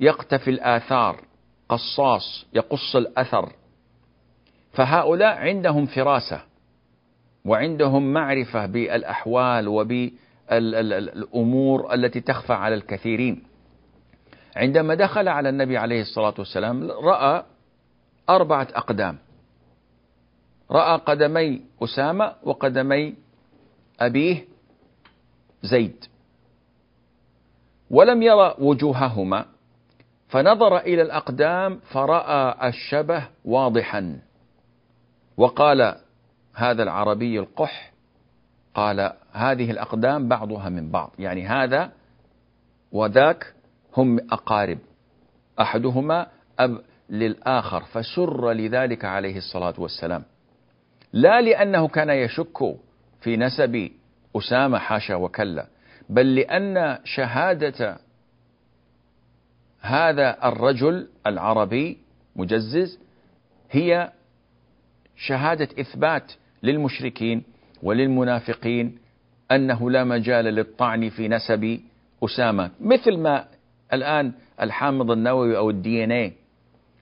يقتفي 0.00 0.50
الآثار 0.50 1.20
قصاص 1.68 2.46
يقص 2.54 2.96
الأثر. 2.96 3.52
فهؤلاء 4.72 5.36
عندهم 5.38 5.86
فراسة 5.86 6.42
وعندهم 7.44 8.12
معرفة 8.12 8.66
بالأحوال 8.66 9.68
وبالأمور 9.68 11.14
التي 11.94 12.20
تخفى 12.20 12.52
على 12.52 12.74
الكثيرين. 12.74 13.42
عندما 14.56 14.94
دخل 14.94 15.28
على 15.28 15.48
النبي 15.48 15.76
عليه 15.78 16.00
الصلاة 16.00 16.34
والسلام 16.38 16.90
رأى 16.90 17.44
أربعة 18.30 18.68
أقدام. 18.74 19.18
رأى 20.70 20.98
قدمي 20.98 21.62
أسامة 21.82 22.34
وقدمي 22.42 23.14
أبيه 24.00 24.44
زيد. 25.62 26.04
ولم 27.90 28.22
يرى 28.22 28.54
وجوههما 28.58 29.44
فنظر 30.28 30.78
إلى 30.78 31.02
الأقدام 31.02 31.80
فرأى 31.92 32.68
الشبه 32.68 33.28
واضحا. 33.44 34.20
وقال 35.36 35.96
هذا 36.54 36.82
العربي 36.82 37.38
القح 37.38 37.92
قال 38.74 39.12
هذه 39.32 39.70
الأقدام 39.70 40.28
بعضها 40.28 40.68
من 40.68 40.90
بعض 40.90 41.10
يعني 41.18 41.46
هذا 41.46 41.92
وذاك 42.92 43.54
هم 43.96 44.18
أقارب 44.32 44.78
أحدهما 45.60 46.26
أب 46.58 46.80
للآخر 47.10 47.80
فسر 47.84 48.52
لذلك 48.52 49.04
عليه 49.04 49.36
الصلاة 49.36 49.74
والسلام. 49.78 50.24
لا 51.12 51.40
لأنه 51.40 51.88
كان 51.88 52.10
يشك 52.10 52.76
في 53.20 53.36
نسب 53.36 53.90
أسامة 54.36 54.78
حاشا 54.78 55.14
وكلا 55.14 55.66
بل 56.08 56.34
لأن 56.34 56.98
شهادة 57.04 57.98
هذا 59.80 60.48
الرجل 60.48 61.08
العربي 61.26 61.98
مجزز 62.36 62.98
هي 63.70 64.12
شهادة 65.16 65.68
إثبات 65.80 66.32
للمشركين 66.62 67.42
وللمنافقين 67.82 68.98
أنه 69.52 69.90
لا 69.90 70.04
مجال 70.04 70.44
للطعن 70.44 71.08
في 71.08 71.28
نسب 71.28 71.80
أسامة. 72.24 72.70
مثل 72.80 73.16
ما 73.16 73.44
الآن 73.92 74.32
الحامض 74.60 75.10
النووي 75.10 75.56
أو 75.56 75.70
الدي 75.70 76.04
إن 76.04 76.12
اي 76.12 76.32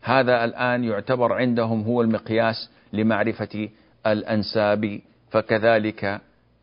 هذا 0.03 0.45
الآن 0.45 0.85
يعتبر 0.85 1.33
عندهم 1.33 1.83
هو 1.83 2.03
المقياس 2.03 2.71
لمعرفة 2.93 3.69
الأنساب 4.13 5.01
فكذلك 5.31 6.21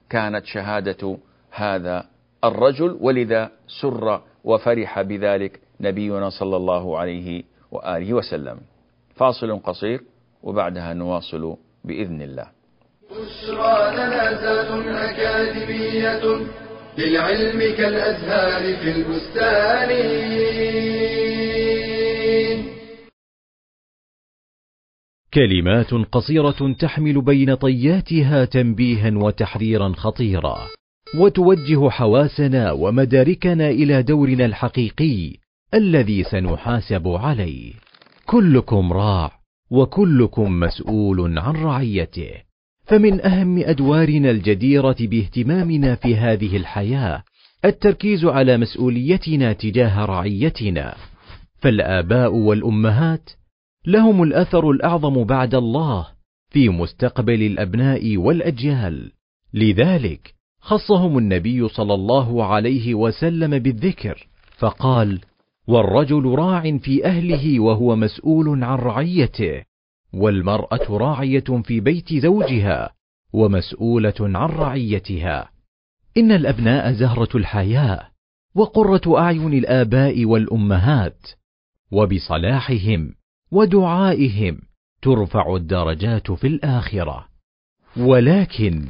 كانت 0.09 0.45
شهادة 0.45 1.17
هذا 1.51 2.05
الرجل 2.43 2.97
ولذا 3.01 3.51
سر 3.81 4.21
وفرح 4.43 5.01
بذلك 5.01 5.59
نبينا 5.81 6.29
صلى 6.29 6.55
الله 6.55 6.99
عليه 6.99 7.43
وآله 7.71 8.13
وسلم. 8.13 8.57
فاصل 9.15 9.59
قصير 9.59 10.01
وبعدها 10.43 10.93
نواصل 10.93 11.57
بإذن 11.83 12.21
الله. 12.21 12.47
بشرى 13.11 13.91
لنا 13.95 14.31
أكاديمية 15.09 16.45
للعلم 16.97 17.59
كالأزهار 17.77 18.75
في 18.77 18.91
البستان. 18.91 19.91
كلمات 25.35 25.93
قصيرة 25.93 26.75
تحمل 26.79 27.21
بين 27.21 27.55
طياتها 27.55 28.45
تنبيها 28.45 29.11
وتحذيرا 29.15 29.93
خطيرا 29.93 30.67
وتوجه 31.15 31.89
حواسنا 31.89 32.71
ومداركنا 32.71 33.69
إلى 33.69 34.03
دورنا 34.03 34.45
الحقيقي 34.45 35.33
الذي 35.73 36.23
سنحاسب 36.23 37.07
عليه. 37.07 37.73
كلكم 38.25 38.93
راع 38.93 39.31
وكلكم 39.71 40.59
مسؤول 40.59 41.39
عن 41.39 41.53
رعيته. 41.55 42.31
فمن 42.85 43.21
أهم 43.21 43.57
أدوارنا 43.57 44.31
الجديرة 44.31 44.97
باهتمامنا 44.99 45.95
في 45.95 46.15
هذه 46.15 46.57
الحياة 46.57 47.23
التركيز 47.65 48.25
على 48.25 48.57
مسؤوليتنا 48.57 49.53
تجاه 49.53 50.05
رعيتنا. 50.05 50.95
فالآباء 51.57 52.33
والأمهات 52.33 53.29
لهم 53.87 54.23
الأثر 54.23 54.69
الأعظم 54.71 55.23
بعد 55.23 55.55
الله 55.55 56.07
في 56.49 56.69
مستقبل 56.69 57.43
الأبناء 57.43 58.17
والأجيال. 58.17 59.11
لذلك 59.53 60.33
خصهم 60.59 61.17
النبي 61.17 61.67
صلى 61.67 61.93
الله 61.93 62.45
عليه 62.45 62.95
وسلم 62.95 63.59
بالذكر 63.59 64.27
فقال 64.57 65.21
والرجل 65.67 66.25
راع 66.25 66.77
في 66.77 67.05
أهله 67.05 67.59
وهو 67.59 67.95
مسؤول 67.95 68.63
عن 68.63 68.77
رعيته 68.77 69.63
والمرأة 70.13 70.97
راعية 70.97 71.61
في 71.63 71.79
بيت 71.79 72.13
زوجها 72.13 72.89
ومسؤولة 73.33 74.13
عن 74.19 74.49
رعيتها. 74.49 75.49
إن 76.17 76.31
الأبناء 76.31 76.91
زهرة 76.91 77.37
الحياة 77.37 78.07
وقرة 78.55 79.19
أعين 79.19 79.53
الآباء 79.53 80.25
والأمهات 80.25 81.27
وبصلاحهم 81.91 83.13
ودعائهم 83.55 84.59
ترفع 85.01 85.55
الدرجات 85.55 86.31
في 86.31 86.47
الآخرة. 86.47 87.27
ولكن 87.97 88.85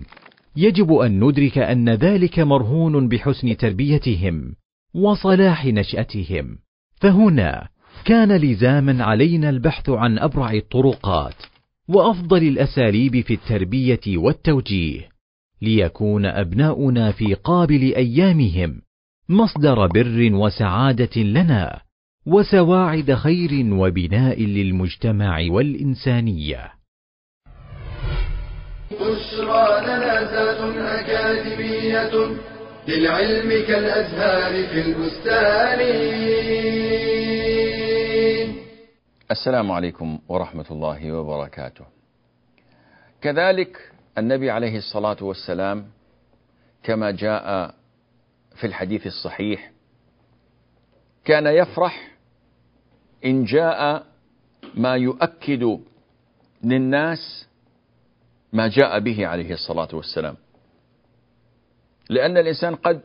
يجب 0.56 0.94
أن 0.94 1.24
ندرك 1.24 1.58
أن 1.58 1.90
ذلك 1.90 2.40
مرهون 2.40 3.08
بحسن 3.08 3.58
تربيتهم 3.58 4.56
وصلاح 4.94 5.66
نشأتهم. 5.66 6.58
فهنا 6.96 7.68
كان 8.06 8.32
لزاما 8.32 9.04
علينا 9.04 9.50
البحث 9.50 9.90
عن 9.90 10.20
أبرع 10.20 10.52
الطرقات 10.52 11.36
وأفضل 11.88 12.44
الأساليب 12.44 13.22
في 13.22 13.34
التربية 13.34 14.18
والتوجيه 14.18 15.10
ليكون 15.62 16.26
أبناؤنا 16.26 17.12
في 17.12 17.34
قابل 17.34 17.94
أيامهم 17.96 18.82
مصدر 19.30 19.88
بر 19.88 20.30
وسعادة 20.34 21.22
لنا. 21.22 21.85
وسواعد 22.28 23.14
خير 23.14 23.52
وبناء 23.74 24.42
للمجتمع 24.42 25.40
والإنسانية. 25.50 26.72
بشرى 28.92 29.82
لنا 29.82 30.22
أكاديمية 31.00 32.36
للعلم 32.88 33.50
كالأزهار 33.68 34.68
في 34.68 34.82
البستان. 34.82 35.80
السلام 39.32 39.72
عليكم 39.72 40.20
ورحمة 40.28 40.66
الله 40.72 41.12
وبركاته. 41.12 41.86
كذلك 43.22 43.92
النبي 44.18 44.52
عليه 44.52 44.78
الصلاة 44.78 45.18
والسلام 45.22 45.88
كما 46.84 47.12
جاء 47.12 47.76
في 48.56 48.68
الحديث 48.68 49.08
الصحيح 49.08 49.72
كان 51.26 51.48
يفرح 51.48 52.15
إن 53.26 53.44
جاء 53.44 54.06
ما 54.76 54.96
يؤكد 54.96 55.80
للناس 56.64 57.48
ما 58.54 58.68
جاء 58.68 59.00
به 59.00 59.28
عليه 59.28 59.54
الصلاة 59.54 59.88
والسلام. 59.94 60.36
لأن 62.10 62.38
الإنسان 62.38 62.76
قد 62.76 63.02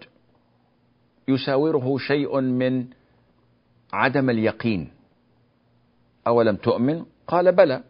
يساوره 1.28 1.98
شيء 1.98 2.40
من 2.40 2.86
عدم 3.92 4.30
اليقين. 4.30 4.90
أولم 6.26 6.56
تؤمن؟ 6.56 7.04
قال 7.26 7.52
بلى 7.52 7.82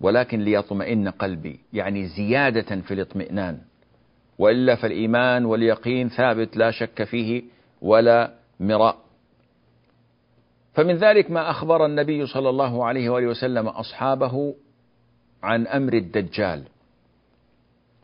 ولكن 0.00 0.40
ليطمئن 0.40 1.08
قلبي. 1.08 1.60
يعني 1.72 2.06
زيادة 2.06 2.80
في 2.80 2.94
الاطمئنان. 2.94 3.58
وإلا 4.38 4.76
فالإيمان 4.76 5.44
واليقين 5.44 6.08
ثابت 6.08 6.56
لا 6.56 6.70
شك 6.70 7.04
فيه 7.04 7.42
ولا 7.82 8.34
مراء. 8.60 8.98
فمن 10.72 10.96
ذلك 10.96 11.30
ما 11.30 11.50
أخبر 11.50 11.86
النبي 11.86 12.26
صلى 12.26 12.48
الله 12.48 12.84
عليه 12.84 13.10
وآله 13.10 13.26
وسلم 13.26 13.68
أصحابه 13.68 14.54
عن 15.42 15.66
أمر 15.66 15.92
الدجال 15.92 16.62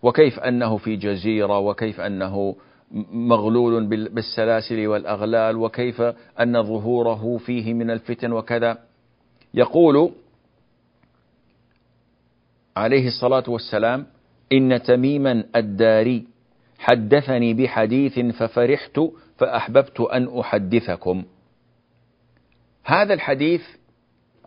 وكيف 0.02 0.38
أنه 0.38 0.76
في 0.76 0.96
جزيرة 0.96 1.58
وكيف 1.58 2.00
أنه 2.00 2.56
مغلول 3.12 3.86
بالسلاسل 4.08 4.86
والأغلال 4.86 5.56
وكيف 5.56 6.00
أن 6.40 6.62
ظهوره 6.62 7.36
فيه 7.36 7.74
من 7.74 7.90
الفتن 7.90 8.32
وكذا. 8.32 8.78
يقول 9.54 10.10
عليه 12.76 13.06
الصلاة 13.08 13.44
والسلام 13.48 14.06
إن 14.52 14.82
تميما 14.82 15.44
الداري 15.56 16.24
حدثني 16.78 17.54
بحديث 17.54 18.18
ففرحت 18.18 19.00
فأحببت 19.38 20.00
أن 20.00 20.38
أحدثكم. 20.38 21.24
هذا 22.88 23.14
الحديث 23.14 23.62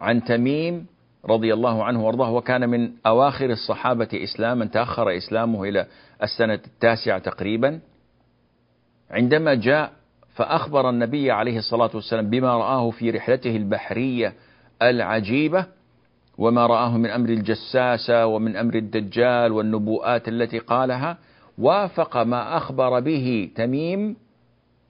عن 0.02 0.24
تميم 0.24 0.86
رضي 1.26 1.54
الله 1.54 1.84
عنه 1.84 2.06
وارضاه 2.06 2.32
وكان 2.32 2.70
من 2.70 2.92
أواخر 3.06 3.50
الصحابة 3.50 4.08
إسلاما 4.14 4.66
تأخر 4.66 5.18
إسلامه 5.18 5.64
إلى 5.64 5.86
السنة 6.24 6.54
التاسعة 6.54 7.20
تقريبا. 7.20 7.80
عندما 9.12 9.54
جاء 9.54 9.92
فأخبر 10.36 10.90
النبي 10.90 11.32
عليه 11.32 11.58
الصلاة 11.58 11.90
والسلام 11.94 12.30
بما 12.30 12.58
رآه 12.58 12.90
في 12.90 13.12
رحلته 13.12 13.56
البحرية 13.56 14.34
العجيبة 14.82 15.66
وما 16.38 16.66
رآه 16.66 16.98
من 16.98 17.10
أمر 17.10 17.30
الجساسة 17.30 18.26
ومن 18.26 18.56
أمر 18.56 18.76
الدجال 18.76 19.52
والنبوءات 19.52 20.28
التي 20.28 20.60
قالها 20.60 21.18
وافق 21.58 22.18
ما 22.18 22.58
أخبر 22.58 23.00
به 23.00 23.50
تميم 23.56 24.16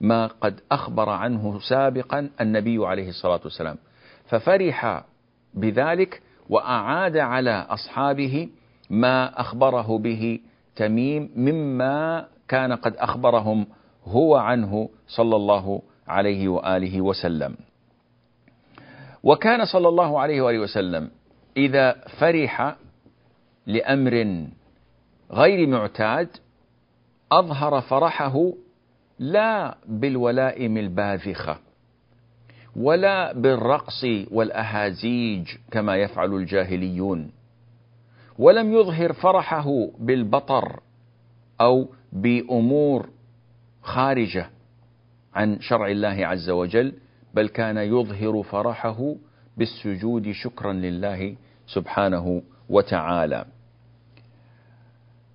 ما 0.02 0.28
قد 0.28 0.60
أخبر 0.72 1.10
عنه 1.10 1.60
سابقا 1.60 2.30
النبي 2.42 2.86
عليه 2.86 3.10
الصلاة 3.10 3.40
والسلام. 3.44 3.78
ففرح 4.26 5.04
بذلك 5.54 6.22
وأعاد 6.50 7.18
على 7.18 7.66
أصحابه 7.70 8.50
ما 8.90 9.40
أخبره 9.42 9.98
به 9.98 10.40
تميم 10.76 11.30
مما 11.36 12.28
كان 12.48 12.74
قد 12.74 12.96
أخبرهم 12.96 13.68
هو 14.06 14.36
عنه 14.36 14.90
صلى 15.08 15.36
الله 15.36 15.82
عليه 16.08 16.48
وآله 16.48 17.02
وسلم. 17.02 17.56
وكان 19.24 19.66
صلى 19.66 19.88
الله 19.88 20.20
عليه 20.20 20.42
وآله 20.42 20.60
وسلم 20.60 21.12
إذا 21.58 21.92
فرح 22.20 22.76
لأمر 23.68 24.46
غير 25.32 25.68
معتاد 25.68 26.30
أظهر 27.32 27.82
فرحه 27.82 28.52
لا 29.22 29.78
بالولائم 29.88 30.78
الباذخة 30.78 31.60
ولا 32.76 33.34
بالرقص 33.34 34.04
والأهازيج 34.32 35.48
كما 35.72 35.96
يفعل 35.96 36.34
الجاهليون 36.34 37.32
ولم 38.40 38.74
يظهر 38.74 39.14
فرحه 39.14 39.88
بالبطر 40.00 40.80
أو 41.62 41.90
بأمور 42.14 43.10
خارجة 43.82 44.50
عن 45.34 45.60
شرع 45.60 45.88
الله 45.88 46.28
عز 46.28 46.50
وجل 46.50 46.94
بل 47.34 47.48
كان 47.48 47.78
يظهر 47.78 48.44
فرحه 48.44 49.16
بالسجود 49.58 50.32
شكرا 50.32 50.74
لله 50.74 51.36
سبحانه 51.68 52.42
وتعالى. 52.70 53.46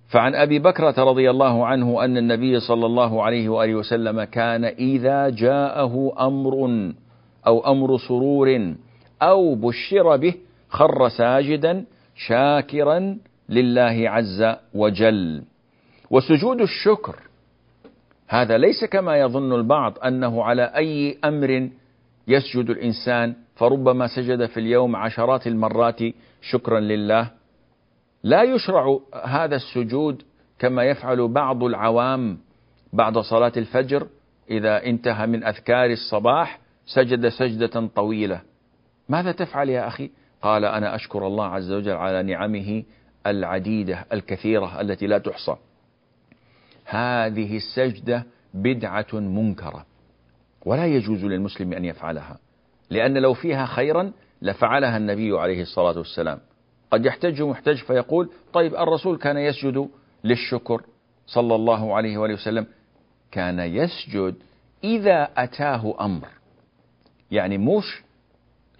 فعن 0.07 0.35
أبي 0.35 0.59
بكرة 0.59 1.03
رضي 1.03 1.29
الله 1.29 1.65
عنه 1.65 2.05
أن 2.05 2.17
النبي 2.17 2.59
صلى 2.59 2.85
الله 2.85 3.23
عليه 3.23 3.49
وآله 3.49 3.75
وسلم 3.75 4.23
كان 4.23 4.65
إذا 4.65 5.29
جاءه 5.29 6.13
أمر 6.19 6.55
أو 7.47 7.71
أمر 7.71 7.97
سرور 7.97 8.75
أو 9.21 9.55
بشر 9.55 10.17
به 10.17 10.33
خر 10.69 11.09
ساجدا 11.09 11.85
شاكرا 12.15 13.17
لله 13.49 14.09
عز 14.09 14.55
وجل. 14.73 15.43
وسجود 16.09 16.61
الشكر 16.61 17.15
هذا 18.27 18.57
ليس 18.57 18.85
كما 18.85 19.17
يظن 19.17 19.53
البعض 19.53 19.99
أنه 19.99 20.43
على 20.43 20.63
أي 20.75 21.17
أمر 21.25 21.69
يسجد 22.27 22.69
الإنسان 22.69 23.33
فربما 23.55 24.07
سجد 24.07 24.45
في 24.45 24.59
اليوم 24.59 24.95
عشرات 24.95 25.47
المرات 25.47 25.99
شكرا 26.41 26.79
لله. 26.79 27.36
لا 28.23 28.43
يشرع 28.43 28.99
هذا 29.23 29.55
السجود 29.55 30.23
كما 30.59 30.83
يفعل 30.83 31.27
بعض 31.27 31.63
العوام 31.63 32.37
بعد 32.93 33.17
صلاة 33.17 33.51
الفجر 33.57 34.07
إذا 34.49 34.85
انتهى 34.85 35.27
من 35.27 35.43
أذكار 35.43 35.91
الصباح 35.91 36.59
سجد 36.85 37.27
سجدة 37.27 37.87
طويلة. 37.95 38.41
ماذا 39.09 39.31
تفعل 39.31 39.69
يا 39.69 39.87
أخي؟ 39.87 40.11
قال 40.41 40.65
أنا 40.65 40.95
أشكر 40.95 41.27
الله 41.27 41.45
عز 41.45 41.71
وجل 41.71 41.91
على 41.91 42.23
نعمه 42.23 42.83
العديدة 43.27 44.05
الكثيرة 44.13 44.81
التي 44.81 45.07
لا 45.07 45.17
تحصى. 45.17 45.55
هذه 46.85 47.57
السجدة 47.57 48.25
بدعة 48.53 49.13
منكرة 49.13 49.85
ولا 50.65 50.85
يجوز 50.85 51.25
للمسلم 51.25 51.73
أن 51.73 51.85
يفعلها 51.85 52.37
لأن 52.89 53.17
لو 53.17 53.33
فيها 53.33 53.65
خيرا 53.65 54.11
لفعلها 54.41 54.97
النبي 54.97 55.39
عليه 55.39 55.61
الصلاة 55.61 55.97
والسلام. 55.97 56.39
قد 56.91 57.05
يحتج 57.05 57.41
محتج 57.41 57.75
فيقول 57.75 58.29
طيب 58.53 58.75
الرسول 58.75 59.17
كان 59.17 59.37
يسجد 59.37 59.89
للشكر 60.23 60.81
صلى 61.27 61.55
الله 61.55 61.95
عليه 61.95 62.17
وآله 62.17 62.33
وسلم؟ 62.33 62.67
كان 63.31 63.59
يسجد 63.59 64.35
إذا 64.83 65.29
أتاه 65.37 65.95
أمر. 66.01 66.27
يعني 67.31 67.57
موش 67.57 68.03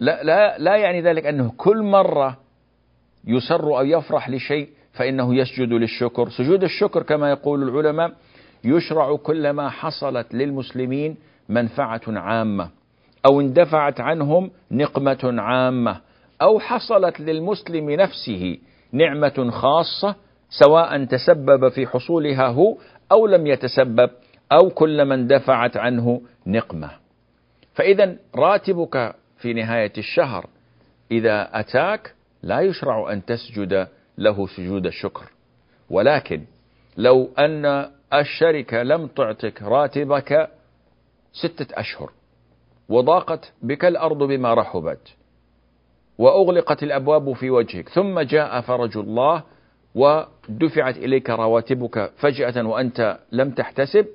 لا, 0.00 0.22
لا, 0.22 0.58
لا 0.58 0.76
يعني 0.76 1.00
ذلك 1.00 1.26
أنه 1.26 1.52
كل 1.56 1.82
مرة 1.82 2.38
يسر 3.24 3.78
أو 3.78 3.84
يفرح 3.84 4.30
لشيء 4.30 4.68
فإنه 4.92 5.34
يسجد 5.34 5.68
للشكر. 5.68 6.28
سجود 6.28 6.64
الشكر 6.64 7.02
كما 7.02 7.30
يقول 7.30 7.62
العلماء 7.62 8.12
يشرع 8.64 9.16
كلما 9.16 9.68
حصلت 9.68 10.34
للمسلمين 10.34 11.16
منفعة 11.48 12.00
عامة 12.08 12.70
أو 13.30 13.40
اندفعت 13.40 14.00
عنهم 14.00 14.50
نقمة 14.70 15.34
عامة. 15.42 16.00
أو 16.42 16.60
حصلت 16.60 17.20
للمسلم 17.20 17.90
نفسه 17.90 18.58
نعمة 18.92 19.50
خاصة 19.50 20.16
سواء 20.50 21.04
تسبب 21.04 21.68
في 21.68 21.86
حصولها 21.86 22.46
هو 22.46 22.76
أو 23.12 23.26
لم 23.26 23.46
يتسبب 23.46 24.10
أو 24.52 24.70
كلما 24.70 25.14
اندفعت 25.14 25.76
عنه 25.76 26.22
نقمة. 26.46 26.90
فإذا 27.74 28.16
راتبك 28.34 29.14
في 29.38 29.52
نهاية 29.52 29.92
الشهر 29.98 30.46
إذا 31.10 31.60
أتاك 31.60 32.14
لا 32.42 32.60
يشرع 32.60 33.12
أن 33.12 33.24
تسجد 33.24 33.88
له 34.18 34.46
سجود 34.46 34.86
الشكر. 34.86 35.32
ولكن 35.90 36.44
لو 36.96 37.30
أن 37.38 37.90
الشركة 38.14 38.82
لم 38.82 39.06
تعطك 39.06 39.62
راتبك 39.62 40.50
ستة 41.32 41.66
أشهر 41.80 42.10
وضاقت 42.88 43.52
بك 43.62 43.84
الأرض 43.84 44.22
بما 44.22 44.54
رحبت. 44.54 45.17
وأغلقت 46.18 46.82
الأبواب 46.82 47.32
في 47.32 47.50
وجهك. 47.50 47.88
ثم 47.88 48.20
جاء 48.20 48.60
فرج 48.60 48.96
الله 48.96 49.42
ودفعت 49.94 50.96
إليك 50.96 51.30
رواتبك 51.30 52.12
فجأة 52.16 52.66
وأنت 52.66 53.18
لم 53.32 53.50
تحتسب 53.50 54.06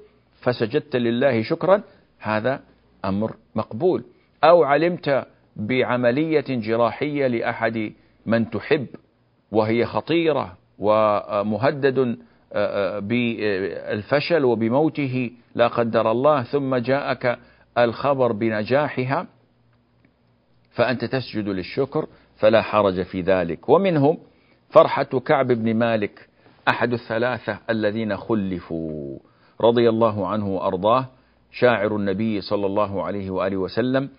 فسجدت 0.42 0.96
لله 0.96 1.42
شكرا. 1.42 1.82
هذا 2.20 2.60
أمر 3.06 3.36
مقبول. 3.56 4.04
أو 4.44 4.64
علمت 4.64 5.26
بعملية 5.56 6.46
جراحية 6.50 7.28
لأحد 7.28 7.94
من 8.26 8.50
تحب 8.50 8.88
وهي 9.52 9.86
خطيرة 9.86 10.58
ومهدد 10.80 12.18
بالفشل 13.02 14.46
وبموته 14.46 15.32
لا 15.56 15.68
قدر 15.68 16.12
الله. 16.12 16.44
ثم 16.44 16.76
جاءك 16.76 17.40
الخبر 17.78 18.32
بنجاحها. 18.32 19.28
فأنت 20.74 21.06
تسجد 21.06 21.48
للشكر 21.48 22.08
فلا 22.36 22.62
حرج 22.62 23.02
في 23.02 23.22
ذلك. 23.22 23.70
ومنهم 23.70 24.18
فرحة 24.70 25.04
كعب 25.04 25.48
بن 25.48 25.74
مالك 25.74 26.30
أحد 26.68 26.94
الثلاثة 26.94 27.60
الذين 27.70 28.18
خلفوا 28.18 29.20
رضي 29.62 29.90
الله 29.90 30.28
عنه 30.28 30.48
وأرضاه 30.48 31.06
شاعر 31.52 31.96
النبي 31.96 32.42
صلى 32.42 32.66
الله 32.66 33.04
عليه 33.04 33.30
وآله 33.30 33.58
وسلم 33.58 34.10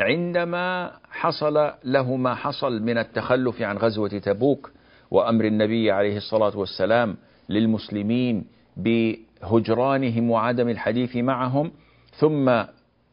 عندما 0.00 0.90
حصل 1.10 1.70
له 1.84 2.16
ما 2.16 2.34
حصل 2.34 2.82
من 2.82 2.98
التخلف 2.98 3.62
عن 3.62 3.76
غزوة 3.76 4.08
تبوك 4.08 4.70
وأمر 5.10 5.44
النبي 5.44 5.90
عليه 5.90 6.16
الصلاة 6.16 6.58
والسلام 6.58 7.16
للمسلمين 7.48 8.44
بهجرانهم 8.76 10.30
وعدم 10.30 10.68
الحديث 10.68 11.16
معهم 11.16 11.72
ثم 12.10 12.62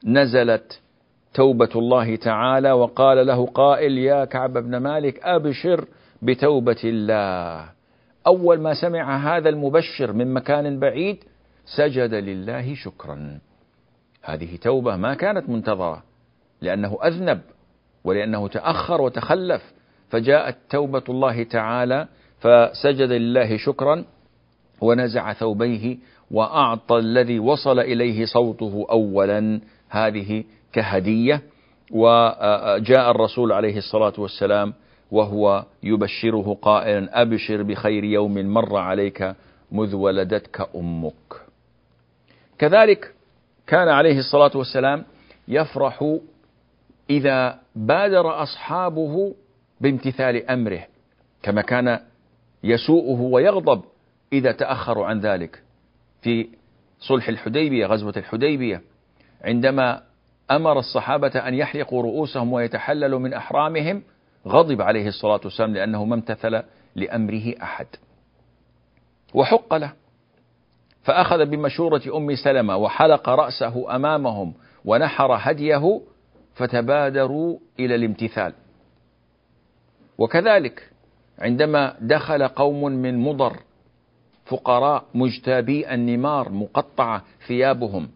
نزلت 0.05 0.81
توبة 1.33 1.69
الله 1.75 2.15
تعالى 2.15 2.71
وقال 2.71 3.27
له 3.27 3.45
قائل 3.45 3.97
يا 3.97 4.25
كعب 4.25 4.53
بن 4.53 4.77
مالك 4.77 5.19
أبشر 5.23 5.87
بتوبة 6.21 6.81
الله. 6.83 7.69
أول 8.27 8.59
ما 8.59 8.73
سمع 8.73 9.37
هذا 9.37 9.49
المبشر 9.49 10.13
من 10.13 10.33
مكان 10.33 10.79
بعيد 10.79 11.23
سجد 11.65 12.13
لله 12.13 12.75
شكرا. 12.75 13.39
هذه 14.23 14.55
توبة 14.55 14.95
ما 14.95 15.13
كانت 15.13 15.49
منتظرة 15.49 16.03
لأنه 16.61 16.97
أذنب 17.03 17.41
ولأنه 18.03 18.47
تأخر 18.47 19.01
وتخلف 19.01 19.73
فجاءت 20.09 20.57
توبة 20.69 21.03
الله 21.09 21.43
تعالى 21.43 22.07
فسجد 22.39 23.11
لله 23.11 23.57
شكرا 23.57 24.05
ونزع 24.81 25.33
ثوبيه 25.33 25.97
وأعطى 26.31 26.97
الذي 26.97 27.39
وصل 27.39 27.79
إليه 27.79 28.25
صوته 28.25 28.85
أولا. 28.91 29.61
هذه 29.89 30.43
كهدية 30.73 31.41
وجاء 31.91 33.11
الرسول 33.11 33.51
عليه 33.51 33.77
الصلاة 33.77 34.13
والسلام 34.17 34.73
وهو 35.11 35.65
يبشره 35.83 36.57
قائلا 36.61 37.21
أبشر 37.21 37.63
بخير 37.63 38.03
يوم 38.03 38.33
مر 38.33 38.77
عليك 38.77 39.35
مذ 39.71 39.95
ولدتك 39.95 40.69
أمك. 40.75 41.33
كذلك 42.59 43.13
كان 43.67 43.87
عليه 43.87 44.19
الصلاة 44.19 44.51
والسلام 44.55 45.03
يفرح 45.47 46.17
إذا 47.09 47.59
بادر 47.75 48.43
أصحابه 48.43 49.35
بامتثال 49.81 50.49
أمره 50.49 50.83
كما 51.43 51.61
كان 51.61 51.99
يسوءه 52.63 53.21
ويغضب 53.21 53.81
إذا 54.33 54.51
تأخروا 54.51 55.05
عن 55.05 55.19
ذلك. 55.19 55.63
في 56.21 56.47
صلح 56.99 57.27
الحديبية 57.29 57.85
غزوة 57.85 58.13
الحديبية 58.17 58.81
عندما 59.43 60.01
أمر 60.51 60.79
الصحابة 60.79 61.27
أن 61.27 61.53
يحلقوا 61.53 62.03
رؤوسهم 62.03 62.53
ويتحللوا 62.53 63.19
من 63.19 63.33
أحرامهم 63.33 64.03
غضب 64.47 64.81
عليه 64.81 65.07
الصلاة 65.07 65.41
والسلام 65.43 65.73
لأنه 65.73 66.05
ما 66.05 66.15
امتثل 66.15 66.63
لأمره 66.95 67.53
أحد. 67.63 67.87
وحق 69.33 69.73
له. 69.73 69.93
فأخذ 71.03 71.45
بمشورة 71.45 72.01
أم 72.17 72.35
سلمة 72.35 72.77
وحلق 72.77 73.29
رأسه 73.29 73.95
أمامهم 73.95 74.53
ونحر 74.85 75.37
هديه 75.39 76.01
فتبادروا 76.55 77.59
إلى 77.79 77.95
الامتثال. 77.95 78.53
وكذلك 80.17 80.89
عندما 81.39 81.95
دخل 82.01 82.47
قوم 82.47 82.83
من 82.83 83.17
مضر 83.17 83.57
فقراء 84.45 85.03
مجتابي 85.13 85.93
النمار 85.93 86.49
مقطعة 86.49 87.23
ثيابهم 87.47 88.09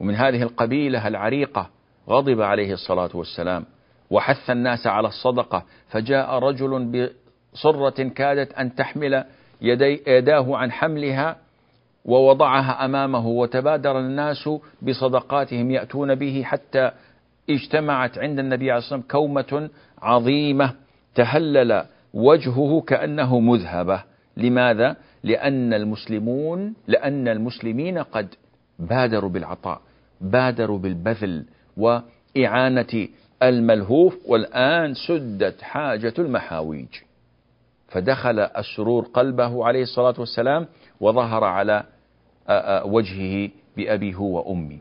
ومن 0.00 0.14
هذه 0.14 0.42
القبيلة 0.42 1.08
العريقة 1.08 1.70
غضب 2.08 2.40
عليه 2.40 2.72
الصلاة 2.72 3.10
والسلام 3.14 3.64
وحث 4.10 4.50
الناس 4.50 4.86
على 4.86 5.08
الصدقة 5.08 5.64
فجاء 5.88 6.38
رجل 6.38 7.08
بصرة 7.52 8.02
كادت 8.08 8.52
أن 8.52 8.74
تحمل 8.74 9.24
يدي 9.60 10.02
يداه 10.06 10.56
عن 10.56 10.72
حملها 10.72 11.36
ووضعها 12.04 12.84
أمامه 12.84 13.26
وتبادر 13.26 13.98
الناس 13.98 14.50
بصدقاتهم 14.82 15.70
يأتون 15.70 16.14
به 16.14 16.42
حتى 16.44 16.90
اجتمعت 17.50 18.18
عند 18.18 18.38
النبي 18.38 18.70
عليه 18.70 18.78
الصلاة 18.78 19.00
والسلام 19.00 19.20
كومة 19.22 19.70
عظيمة 20.02 20.74
تهلل 21.14 21.84
وجهه 22.14 22.80
كأنه 22.80 23.40
مذهبة 23.40 24.02
لماذا؟ 24.36 24.96
لأن 25.22 25.74
المسلمون 25.74 26.74
لأن 26.86 27.28
المسلمين 27.28 27.98
قد 27.98 28.34
بادروا 28.78 29.30
بالعطاء 29.30 29.80
بادروا 30.20 30.78
بالبذل 30.78 31.44
وإعانة 31.76 33.08
الملهوف 33.42 34.16
والآن 34.26 34.94
سدت 34.94 35.62
حاجة 35.62 36.14
المحاويج. 36.18 36.88
فدخل 37.88 38.38
السرور 38.40 39.04
قلبه 39.04 39.66
عليه 39.66 39.82
الصلاة 39.82 40.14
والسلام 40.18 40.66
وظهر 41.00 41.44
على 41.44 41.84
وجهه 42.84 43.50
بأبي 43.76 44.14
هو 44.14 44.38
وأمي 44.38 44.80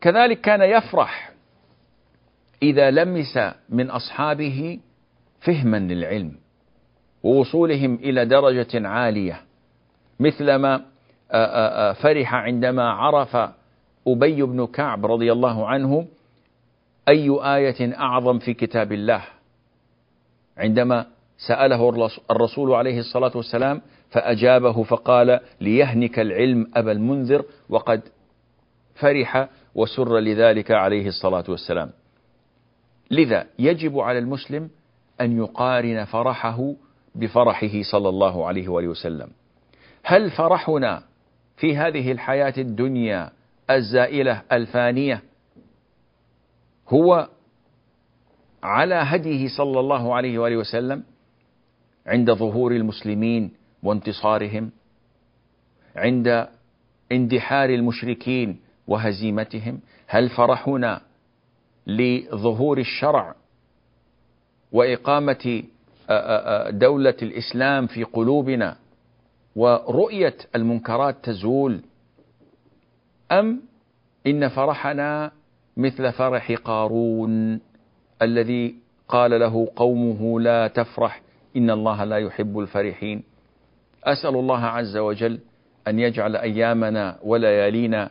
كذلك 0.00 0.40
كان 0.40 0.62
يفرح 0.62 1.32
إذا 2.62 2.90
لمس 2.90 3.38
من 3.68 3.90
أصحابه 3.90 4.80
فهما 5.40 5.76
للعلم 5.76 6.32
ووصولهم 7.22 7.94
إلى 7.94 8.24
درجة 8.24 8.88
عالية 8.88 9.40
مثلما 10.20 10.84
فرح 12.02 12.34
عندما 12.34 12.90
عرف 12.90 13.36
أبي 14.08 14.42
بن 14.42 14.66
كعب 14.66 15.06
رضي 15.06 15.32
الله 15.32 15.66
عنه 15.66 16.06
أي 17.08 17.30
آية 17.30 17.98
أعظم 17.98 18.38
في 18.38 18.54
كتاب 18.54 18.92
الله؟ 18.92 19.24
عندما 20.58 21.06
سأله 21.48 22.10
الرسول 22.30 22.74
عليه 22.74 22.98
الصلاة 22.98 23.32
والسلام 23.34 23.80
فأجابه 24.10 24.82
فقال 24.82 25.40
ليهنك 25.60 26.18
العلم 26.18 26.70
أبا 26.76 26.92
المنذر 26.92 27.44
وقد 27.68 28.00
فرح 28.94 29.48
وسر 29.74 30.18
لذلك 30.18 30.70
عليه 30.70 31.08
الصلاة 31.08 31.44
والسلام. 31.48 31.90
لذا 33.10 33.46
يجب 33.58 33.98
على 33.98 34.18
المسلم 34.18 34.70
أن 35.20 35.38
يقارن 35.38 36.04
فرحه 36.04 36.72
بفرحه 37.14 37.82
صلى 37.92 38.08
الله 38.08 38.46
عليه 38.46 38.68
وآله 38.68 38.88
وسلم. 38.88 39.28
هل 40.02 40.30
فرحنا 40.30 41.02
في 41.58 41.76
هذه 41.76 42.12
الحياة 42.12 42.54
الدنيا 42.58 43.30
الزائلة 43.70 44.42
الفانية 44.52 45.22
هو 46.88 47.28
على 48.62 48.94
هديه 48.94 49.48
صلى 49.48 49.80
الله 49.80 50.14
عليه 50.14 50.38
وآله 50.38 50.56
وسلم 50.56 51.02
عند 52.06 52.32
ظهور 52.32 52.72
المسلمين 52.72 53.50
وانتصارهم 53.82 54.70
عند 55.96 56.48
اندحار 57.12 57.70
المشركين 57.70 58.60
وهزيمتهم. 58.86 59.80
هل 60.06 60.28
فرحنا 60.28 61.00
لظهور 61.86 62.78
الشرع 62.78 63.34
وإقامة 64.72 65.62
دولة 66.70 67.16
الإسلام 67.22 67.86
في 67.86 68.04
قلوبنا 68.04 68.76
ورؤية 69.62 70.34
المنكرات 70.56 71.16
تزول 71.22 71.80
أم 73.32 73.60
إن 74.26 74.48
فرحنا 74.48 75.30
مثل 75.76 76.12
فرح 76.12 76.52
قارون 76.52 77.60
الذي 78.22 78.74
قال 79.08 79.40
له 79.40 79.68
قومه 79.76 80.40
لا 80.40 80.68
تفرح 80.68 81.22
إن 81.56 81.70
الله 81.70 82.04
لا 82.04 82.16
يحب 82.18 82.58
الفرحين. 82.58 83.22
أسأل 84.04 84.34
الله 84.36 84.64
عز 84.64 84.96
وجل 84.96 85.38
أن 85.88 85.98
يجعل 85.98 86.36
أيامنا 86.36 87.18
وليالينا 87.22 88.10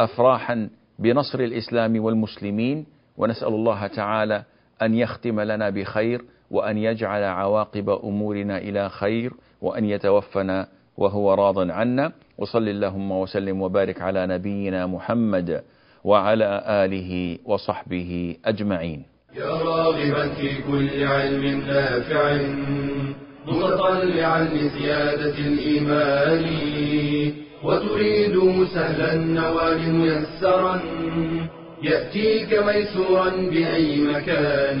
أفراحا 0.00 0.68
بنصر 0.98 1.40
الإسلام 1.40 2.04
والمسلمين 2.04 2.86
ونسأل 3.16 3.48
الله 3.48 3.86
تعالى 3.86 4.44
أن 4.82 4.94
يختم 4.94 5.40
لنا 5.40 5.70
بخير 5.70 6.24
وأن 6.50 6.78
يجعل 6.78 7.22
عواقب 7.24 7.90
أمورنا 7.90 8.58
إلى 8.58 8.88
خير 8.88 9.32
وأن 9.62 9.84
يتوفنا 9.84 10.68
وهو 10.96 11.34
راض 11.34 11.70
عنا. 11.70 12.12
وصل 12.38 12.68
اللهم 12.68 13.12
وسلم 13.12 13.62
وبارك 13.62 14.02
على 14.02 14.26
نبينا 14.26 14.86
محمد 14.86 15.62
وعلى 16.04 16.62
آله 16.66 17.38
وصحبه 17.44 18.36
أجمعين. 18.44 19.02
يا 19.36 19.52
راغبا 19.52 20.28
في 20.28 20.62
كل 20.62 21.04
علم 21.04 21.44
نافع 21.66 22.38
متطلعا 23.46 24.42
لزيادة 24.44 25.38
الإيمان. 25.38 26.44
وتريد 27.64 28.64
سهلا 28.74 29.12
النوال 29.14 29.92
ميسرا 29.92 30.80
يأتيك 31.82 32.50
ميسورا 32.66 33.30
بأي 33.30 34.00
مكان. 34.00 34.80